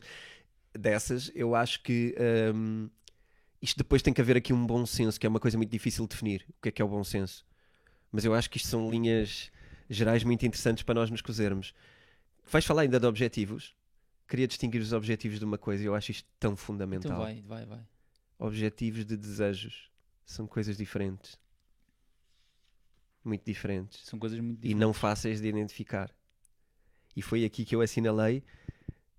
dessas, 0.74 1.32
eu 1.36 1.56
acho 1.56 1.82
que 1.84 2.16
ahm, 2.20 2.88
isto 3.62 3.78
depois 3.78 4.02
tem 4.02 4.14
que 4.14 4.22
haver 4.22 4.38
aqui 4.38 4.54
um 4.54 4.66
bom 4.66 4.86
senso, 4.86 5.20
que 5.20 5.26
é 5.26 5.30
uma 5.30 5.40
coisa 5.40 5.58
muito 5.58 5.72
difícil 5.72 6.06
de 6.06 6.10
definir. 6.12 6.46
O 6.50 6.62
que 6.62 6.70
é 6.70 6.72
que 6.72 6.82
é 6.82 6.86
o 6.86 6.88
bom 6.88 7.04
senso? 7.04 7.46
Mas 8.12 8.26
eu 8.26 8.34
acho 8.34 8.50
que 8.50 8.58
isto 8.58 8.70
são 8.70 8.90
linhas 8.90 9.52
gerais 9.90 10.24
muito 10.24 10.46
interessantes 10.46 10.84
para 10.84 10.96
nós 10.96 11.10
nos 11.12 11.22
cozermos. 11.22 11.74
Vais 12.50 12.66
falar 12.66 12.84
ainda 12.84 13.00
de 13.00 13.06
objetivos? 13.08 13.76
Queria 14.28 14.48
distinguir 14.48 14.82
os 14.82 14.92
objetivos 14.94 15.38
de 15.40 15.46
uma 15.46 15.58
coisa 15.58 15.84
e 15.84 15.86
eu 15.86 15.94
acho 15.96 16.12
isto 16.12 16.28
tão 16.40 16.56
fundamental. 16.56 17.12
Então 17.12 17.24
vai, 17.24 17.42
vai, 17.42 17.66
vai. 17.66 17.86
Objetivos 18.40 19.06
de 19.06 19.16
desejos 19.16 19.90
são 20.26 20.48
coisas 20.48 20.78
diferentes. 20.78 21.38
Muito 23.24 23.44
diferentes. 23.46 24.06
São 24.06 24.20
coisas 24.20 24.40
muito 24.40 24.58
E 24.60 24.62
diferentes. 24.62 24.80
não 24.80 24.94
fáceis 24.94 25.42
de 25.42 25.48
identificar. 25.48 26.14
E 27.16 27.22
foi 27.22 27.46
aqui 27.46 27.64
que 27.66 27.76
eu 27.76 27.82
assinalei. 27.82 28.44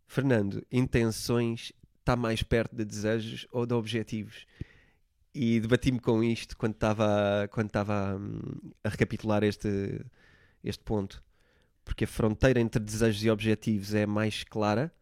Fernando, 0.06 0.64
intenções 0.70 1.72
está 2.00 2.14
mais 2.14 2.42
perto 2.42 2.76
de 2.76 2.84
desejos 2.84 3.46
ou 3.50 3.66
de 3.66 3.74
objetivos? 3.74 4.46
E 5.34 5.58
debati-me 5.60 5.98
com 5.98 6.22
isto 6.22 6.56
quando 6.56 6.74
estava 6.74 7.48
quando 7.50 7.66
estava 7.66 8.16
hum, 8.16 8.72
a 8.84 8.88
recapitular 8.88 9.42
este, 9.42 10.04
este 10.62 10.82
ponto. 10.84 11.22
Porque 11.86 12.04
a 12.04 12.08
fronteira 12.08 12.60
entre 12.60 12.82
desejos 12.82 13.22
e 13.22 13.30
objetivos 13.30 13.94
é 13.94 14.04
mais 14.04 14.42
clara. 14.42 14.92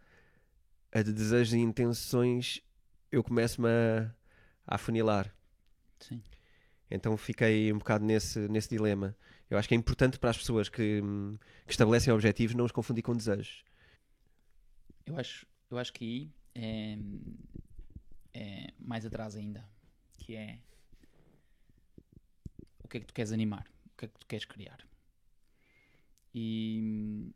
A 0.92 1.02
de 1.02 1.12
desejos 1.12 1.54
e 1.54 1.58
intenções 1.58 2.62
eu 3.10 3.24
começo-me 3.24 3.68
a, 3.68 4.14
a 4.66 4.74
afunilar. 4.74 5.34
Sim. 5.98 6.22
Então 6.90 7.16
fiquei 7.16 7.72
um 7.72 7.78
bocado 7.78 8.04
nesse, 8.04 8.38
nesse 8.48 8.68
dilema. 8.68 9.16
Eu 9.48 9.56
acho 9.56 9.66
que 9.66 9.74
é 9.74 9.78
importante 9.78 10.18
para 10.18 10.30
as 10.30 10.36
pessoas 10.36 10.68
que, 10.68 11.00
que 11.66 11.72
estabelecem 11.72 12.12
objetivos 12.12 12.54
não 12.54 12.66
os 12.66 12.72
confundir 12.72 13.02
com 13.02 13.16
desejos. 13.16 13.64
Eu 15.06 15.16
acho, 15.18 15.46
eu 15.70 15.78
acho 15.78 15.92
que 15.92 16.04
aí 16.04 16.32
é, 16.54 16.98
é 18.34 18.74
mais 18.78 19.06
atrás 19.06 19.36
ainda. 19.36 19.64
Que 20.12 20.36
é 20.36 20.58
o 22.82 22.88
que 22.88 22.98
é 22.98 23.00
que 23.00 23.06
tu 23.06 23.14
queres 23.14 23.32
animar? 23.32 23.66
O 23.86 23.96
que 23.96 24.04
é 24.04 24.08
que 24.08 24.18
tu 24.18 24.26
queres 24.26 24.44
criar? 24.44 24.78
E, 26.34 27.30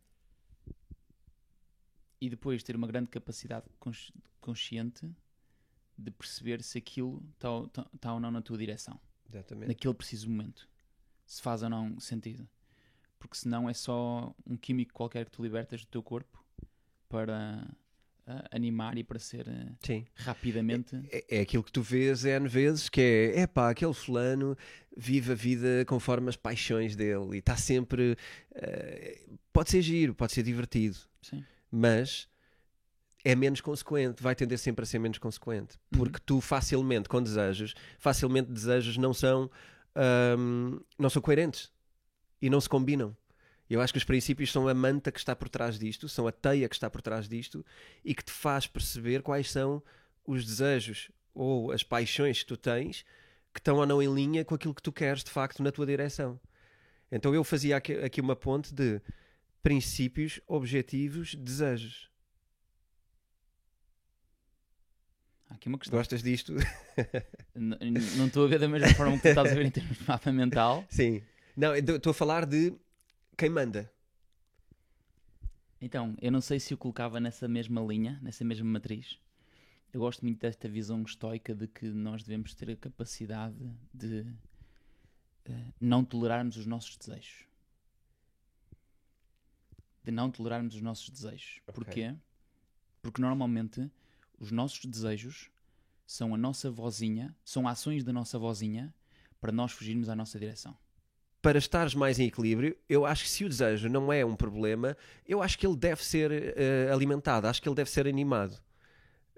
e 2.21 2.29
depois 2.29 2.61
ter 2.63 2.75
uma 2.75 2.87
grande 2.87 3.09
capacidade 3.09 3.65
consci- 3.79 4.13
consciente 4.41 5.09
de 5.97 6.11
perceber 6.11 6.61
se 6.63 6.77
aquilo 6.77 7.23
está 7.33 7.49
ou- 7.51 7.67
tá- 7.67 7.87
tá 7.99 8.13
ou 8.13 8.19
não 8.19 8.31
na 8.31 8.41
tua 8.41 8.57
direção 8.57 8.99
Exatamente. 9.29 9.67
naquele 9.69 9.93
preciso 9.93 10.29
momento. 10.29 10.67
Se 11.25 11.41
faz 11.41 11.63
ou 11.63 11.69
não 11.69 11.99
sentido. 11.99 12.47
Porque 13.17 13.35
senão 13.37 13.69
é 13.69 13.73
só 13.73 14.33
um 14.45 14.55
químico 14.57 14.93
qualquer 14.93 15.25
que 15.25 15.31
tu 15.31 15.43
libertas 15.43 15.81
do 15.81 15.87
teu 15.87 16.01
corpo 16.01 16.43
para 17.09 17.67
animar 18.51 18.97
e 18.97 19.03
para 19.03 19.19
ser 19.19 19.47
ah, 19.49 19.71
Sim. 19.81 20.05
rapidamente. 20.15 20.95
É, 21.11 21.37
é 21.37 21.41
aquilo 21.41 21.63
que 21.63 21.71
tu 21.71 21.81
vês 21.81 22.25
N 22.25 22.47
vezes, 22.47 22.89
que 22.89 23.01
é, 23.01 23.41
epá, 23.41 23.69
aquele 23.69 23.93
fulano 23.93 24.57
vive 24.95 25.31
a 25.31 25.35
vida 25.35 25.85
conforme 25.87 26.29
as 26.29 26.35
paixões 26.35 26.95
dele 26.95 27.35
e 27.35 27.39
está 27.39 27.55
sempre... 27.55 28.17
eh, 28.53 29.21
pode 29.53 29.69
ser 29.71 29.81
giro, 29.81 30.13
pode 30.13 30.33
ser 30.33 30.43
divertido, 30.43 30.97
Sim. 31.21 31.43
mas 31.71 32.27
é 33.23 33.35
menos 33.35 33.61
consequente, 33.61 34.21
vai 34.23 34.35
tender 34.35 34.57
sempre 34.57 34.83
a 34.83 34.85
ser 34.85 34.99
menos 34.99 35.17
consequente. 35.17 35.77
Porque 35.91 36.19
tu 36.25 36.41
facilmente, 36.41 37.09
com 37.09 37.21
desejos, 37.21 37.73
facilmente 37.97 38.51
desejos 38.51 38.97
não 38.97 39.13
são, 39.13 39.49
ahm, 39.95 40.79
não 40.97 41.09
são 41.09 41.21
coerentes 41.21 41.71
e 42.41 42.49
não 42.49 42.61
se 42.61 42.69
combinam. 42.69 43.15
Eu 43.69 43.81
acho 43.81 43.93
que 43.93 43.99
os 43.99 44.03
princípios 44.03 44.51
são 44.51 44.67
a 44.67 44.73
manta 44.73 45.11
que 45.11 45.19
está 45.19 45.35
por 45.35 45.47
trás 45.47 45.77
disto, 45.77 46.09
são 46.09 46.25
a 46.25 46.31
teia 46.31 46.67
que 46.67 46.75
está 46.75 46.89
por 46.89 47.01
trás 47.01 47.29
disto 47.29 47.63
e 48.03 48.15
que 48.15 48.23
te 48.23 48.31
faz 48.31 48.65
perceber 48.65 49.21
quais 49.21 49.51
são 49.51 49.83
os 50.25 50.43
desejos 50.43 51.11
ou 51.35 51.71
as 51.71 51.83
paixões 51.83 52.39
que 52.39 52.47
tu 52.47 52.57
tens 52.57 53.05
que 53.53 53.59
estão 53.59 53.77
ou 53.77 53.85
não 53.85 54.01
em 54.01 54.13
linha 54.13 54.43
com 54.43 54.55
aquilo 54.55 54.73
que 54.73 54.81
tu 54.81 54.91
queres 54.91 55.23
de 55.23 55.29
facto 55.29 55.61
na 55.61 55.71
tua 55.71 55.85
direção. 55.85 56.39
Então 57.11 57.33
eu 57.33 57.43
fazia 57.43 57.77
aqui, 57.77 58.21
uma 58.21 58.35
ponte 58.35 58.73
de 58.73 59.01
princípios, 59.61 60.39
objetivos, 60.47 61.35
desejos. 61.35 62.09
Há 65.49 65.55
aqui 65.55 65.67
uma 65.67 65.79
questão. 65.79 65.97
Gostas 65.97 66.21
disto? 66.21 66.55
Não 67.55 68.27
estou 68.27 68.45
a 68.45 68.47
ver 68.47 68.59
da 68.59 68.67
mesma 68.67 68.93
forma 68.93 69.15
que 69.15 69.23
tu 69.23 69.27
estás 69.27 69.51
a 69.51 69.55
ver 69.55 69.65
em 69.65 69.71
termos 69.71 69.97
de 69.97 70.07
mapa 70.07 70.31
mental. 70.31 70.85
Sim. 70.89 71.23
Não, 71.57 71.75
estou 71.75 72.11
a 72.11 72.13
falar 72.13 72.45
de 72.45 72.73
quem 73.39 73.49
manda. 73.49 73.89
Então, 75.79 76.13
eu 76.21 76.29
não 76.29 76.41
sei 76.41 76.59
se 76.59 76.73
o 76.73 76.77
colocava 76.77 77.21
nessa 77.21 77.47
mesma 77.47 77.79
linha, 77.81 78.19
nessa 78.21 78.43
mesma 78.43 78.69
matriz. 78.69 79.17
Eu 79.93 80.01
gosto 80.01 80.25
muito 80.25 80.41
desta 80.41 80.67
visão 80.67 81.01
estoica 81.03 81.55
de 81.55 81.65
que 81.65 81.85
nós 81.85 82.21
devemos 82.21 82.53
ter 82.53 82.69
a 82.69 82.75
capacidade 82.75 83.55
de 83.93 84.25
eh, 85.45 85.71
não 85.79 86.03
tolerarmos 86.03 86.57
os 86.57 86.65
nossos 86.65 86.97
desejos. 86.97 87.45
De 90.03 90.11
não 90.11 90.29
tolerarmos 90.29 90.75
os 90.75 90.81
nossos 90.81 91.09
desejos. 91.09 91.61
Ok. 91.65 91.73
Porquê? 91.73 92.15
Porque 93.01 93.21
normalmente 93.21 93.89
os 94.37 94.51
nossos 94.51 94.83
desejos 94.83 95.49
são 96.05 96.35
a 96.35 96.37
nossa 96.37 96.69
vozinha, 96.69 97.33
são 97.45 97.69
ações 97.69 98.03
da 98.03 98.11
nossa 98.11 98.37
vozinha 98.37 98.93
para 99.39 99.51
nós 99.51 99.71
fugirmos 99.71 100.09
à 100.09 100.15
nossa 100.15 100.37
direção. 100.37 100.77
Para 101.41 101.57
estares 101.57 101.95
mais 101.95 102.19
em 102.19 102.25
equilíbrio, 102.25 102.75
eu 102.89 103.05
acho 103.05 103.23
que 103.23 103.29
se 103.29 103.45
o 103.45 103.49
desejo 103.49 103.87
não 103.87 104.11
é 104.11 104.25
um 104.25 104.35
problema, 104.35 104.97
eu 105.25 105.41
acho 105.41 105.57
que 105.57 105.65
ele 105.65 105.77
deve 105.77 106.03
ser 106.03 106.31
eh, 106.31 106.89
alimentado, 106.91 107.47
acho 107.47 107.61
que 107.61 107.69
ele 107.69 107.75
deve 107.75 107.89
ser 107.89 108.07
animado. 108.07 108.59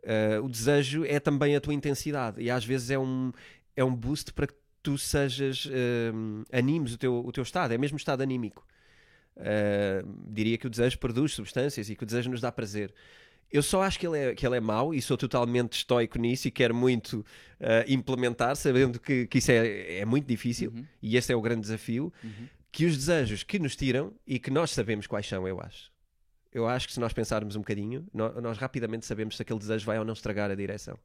Eh, 0.01 0.39
o 0.39 0.49
desejo 0.49 1.05
é 1.05 1.19
também 1.19 1.55
a 1.55 1.61
tua 1.61 1.75
intensidade 1.75 2.41
e 2.41 2.49
às 2.49 2.65
vezes 2.65 2.89
é 2.89 2.97
um, 2.97 3.31
é 3.75 3.83
um 3.83 3.95
boost 3.95 4.33
para 4.33 4.47
que 4.47 4.55
tu 4.81 4.97
sejas, 4.97 5.67
eh, 5.71 6.11
animes 6.57 6.93
o 6.93 6.97
teu, 6.97 7.23
o 7.23 7.31
teu 7.31 7.43
estado, 7.43 7.71
é 7.71 7.77
mesmo 7.77 7.97
estado 7.97 8.21
anímico. 8.21 8.65
Diria 10.27 10.57
que 10.57 10.67
o 10.67 10.69
desejo 10.69 10.99
produz 10.99 11.33
substâncias 11.33 11.89
e 11.89 11.95
que 11.95 12.03
o 12.03 12.05
desejo 12.05 12.29
nos 12.29 12.41
dá 12.41 12.51
prazer. 12.51 12.93
Eu 13.51 13.61
só 13.61 13.81
acho 13.83 13.99
que 13.99 14.07
ele 14.07 14.17
é, 14.17 14.33
que 14.35 14.45
ele 14.45 14.55
é 14.55 14.59
mau 14.61 14.93
e 14.93 15.01
sou 15.01 15.17
totalmente 15.17 15.73
estoico 15.73 16.17
nisso 16.17 16.47
e 16.47 16.51
quero 16.51 16.73
muito 16.73 17.25
eh, 17.59 17.85
implementar, 17.89 18.55
sabendo 18.55 18.99
que, 18.99 19.27
que 19.27 19.39
isso 19.39 19.51
é, 19.51 19.97
é 19.99 20.05
muito 20.05 20.25
difícil 20.25 20.71
Uhum, 20.71 20.85
e 21.01 21.17
esse 21.17 21.33
é 21.33 21.35
o 21.35 21.41
grande 21.41 21.61
desafio, 21.61 22.13
uhum. 22.23 22.47
que 22.71 22.85
os 22.85 22.95
desejos 22.97 23.43
que 23.43 23.59
nos 23.59 23.75
tiram 23.75 24.13
e 24.25 24.39
que 24.39 24.49
nós 24.49 24.71
sabemos 24.71 25.05
quais 25.05 25.27
são, 25.27 25.45
eu 25.47 25.59
acho. 25.59 25.91
Eu 26.53 26.67
acho 26.67 26.87
que 26.87 26.93
se 26.93 26.99
nós 26.99 27.11
pensarmos 27.13 27.55
um 27.55 27.59
bocadinho, 27.59 28.07
nó- 28.13 28.39
nós, 28.41 28.57
rapidamente 28.57 29.05
sabemos 29.05 29.35
se 29.35 29.41
aquele 29.41 29.59
desejo 29.59 29.85
vai 29.85 29.99
ou 29.99 30.05
não 30.05 30.13
estragar 30.13 30.49
a 30.51 30.55
direção. 30.55 30.97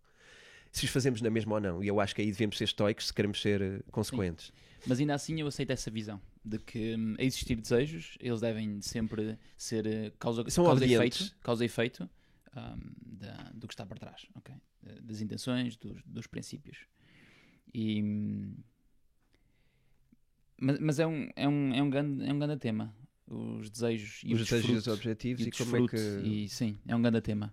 Se 0.73 0.85
os 0.85 0.91
fazemos 0.91 1.21
na 1.23 1.31
mesma 1.31 1.55
ou 1.55 1.61
não. 1.61 1.83
E 1.83 1.89
eu 1.89 2.01
acho 2.01 2.15
que 2.15 2.21
aí 2.21 2.31
devemos 2.31 2.59
ser 2.59 2.65
estoicos 2.65 3.07
se 3.09 3.15
queremos 3.15 3.41
ser 3.41 3.63
eh, 3.63 3.81
consequentes. 3.91 4.53
Mas 4.87 5.01
ainda 5.01 5.15
assim 5.15 5.41
eu 5.41 5.47
aceito 5.47 5.71
essa 5.71 5.91
visão 5.91 6.21
de 6.45 6.59
que 6.59 6.95
hum, 6.97 7.15
a 7.19 7.23
existir 7.25 7.57
desejos, 7.57 8.17
eles 8.21 8.41
devem 8.41 8.81
sempre 8.83 9.37
ser 9.57 9.87
eh, 9.87 10.13
causa, 10.19 10.45
São 10.51 10.65
causa, 10.65 10.85
obedientes. 10.85 11.21
efeito, 11.21 11.37
causa 11.43 11.65
e 11.65 11.67
efeito 11.67 12.11
hum, 12.61 12.93
da- 13.19 13.51
do 13.55 13.67
que 13.67 13.75
está 13.75 13.85
por 13.87 13.99
trás, 13.99 14.27
ok? 14.35 14.55
Das 15.03 15.21
intenções, 15.21 15.77
dos, 15.77 16.03
dos 16.05 16.27
princípios. 16.27 16.87
E, 17.75 18.03
hum, 18.03 18.55
mas 20.59 20.79
mas 20.79 20.99
é, 20.99 21.07
um, 21.07 21.29
é, 21.37 21.49
um, 21.49 21.75
é, 21.75 21.83
um 21.83 21.91
grande, 21.91 22.25
é 22.29 22.33
um 22.33 22.39
grande 22.39 22.57
tema. 22.59 22.95
Os 23.29 23.69
desejos 23.71 24.21
e 24.25 24.35
os 24.35 24.41
o 24.41 24.45
desejos 24.45 24.71
e 24.71 24.75
os 24.75 24.87
objetivos 24.87 25.45
E 25.45 25.49
e, 25.49 25.51
como 25.53 25.77
é 25.77 25.89
que. 25.89 25.97
e 25.97 26.49
sim, 26.49 26.79
é 26.87 26.95
um 26.95 27.03
grande 27.03 27.21
tema. 27.21 27.53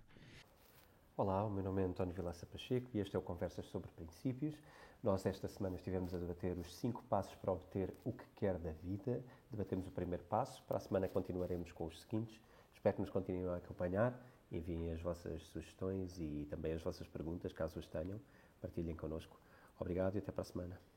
Olá, 1.16 1.44
o 1.44 1.50
meu 1.50 1.62
nome 1.62 1.82
é 1.82 1.84
António 1.84 2.12
Vilaça 2.14 2.46
Pacheco 2.46 2.88
e 2.94 2.98
este 3.00 3.14
é 3.14 3.18
o 3.18 3.22
Conversas 3.22 3.66
sobre 3.66 3.90
Princípios. 3.92 4.54
Nós 5.02 5.26
esta 5.26 5.46
semana 5.48 5.76
estivemos 5.76 6.14
a 6.14 6.18
debater 6.18 6.56
os 6.58 6.74
cinco 6.76 7.02
passos 7.04 7.34
para 7.36 7.52
obter 7.52 7.92
o 8.04 8.12
que 8.12 8.24
quer 8.36 8.56
da 8.58 8.72
vida. 8.72 9.22
Debatemos 9.50 9.86
o 9.86 9.90
primeiro 9.90 10.24
passo, 10.24 10.62
para 10.64 10.78
a 10.78 10.80
semana 10.80 11.08
continuaremos 11.08 11.70
com 11.72 11.86
os 11.86 12.00
seguintes. 12.00 12.40
Espero 12.72 12.96
que 12.96 13.02
nos 13.02 13.10
continuem 13.10 13.46
a 13.48 13.56
acompanhar. 13.56 14.18
Enviem 14.54 14.92
as 14.92 15.00
vossas 15.02 15.42
sugestões 15.48 16.16
e 16.20 16.46
também 16.48 16.74
as 16.74 16.80
vossas 16.80 17.08
perguntas, 17.08 17.52
caso 17.52 17.76
as 17.80 17.88
tenham. 17.88 18.20
Partilhem 18.60 18.94
connosco. 18.94 19.36
Obrigado 19.80 20.14
e 20.14 20.18
até 20.18 20.30
para 20.30 20.42
a 20.42 20.44
semana. 20.44 20.93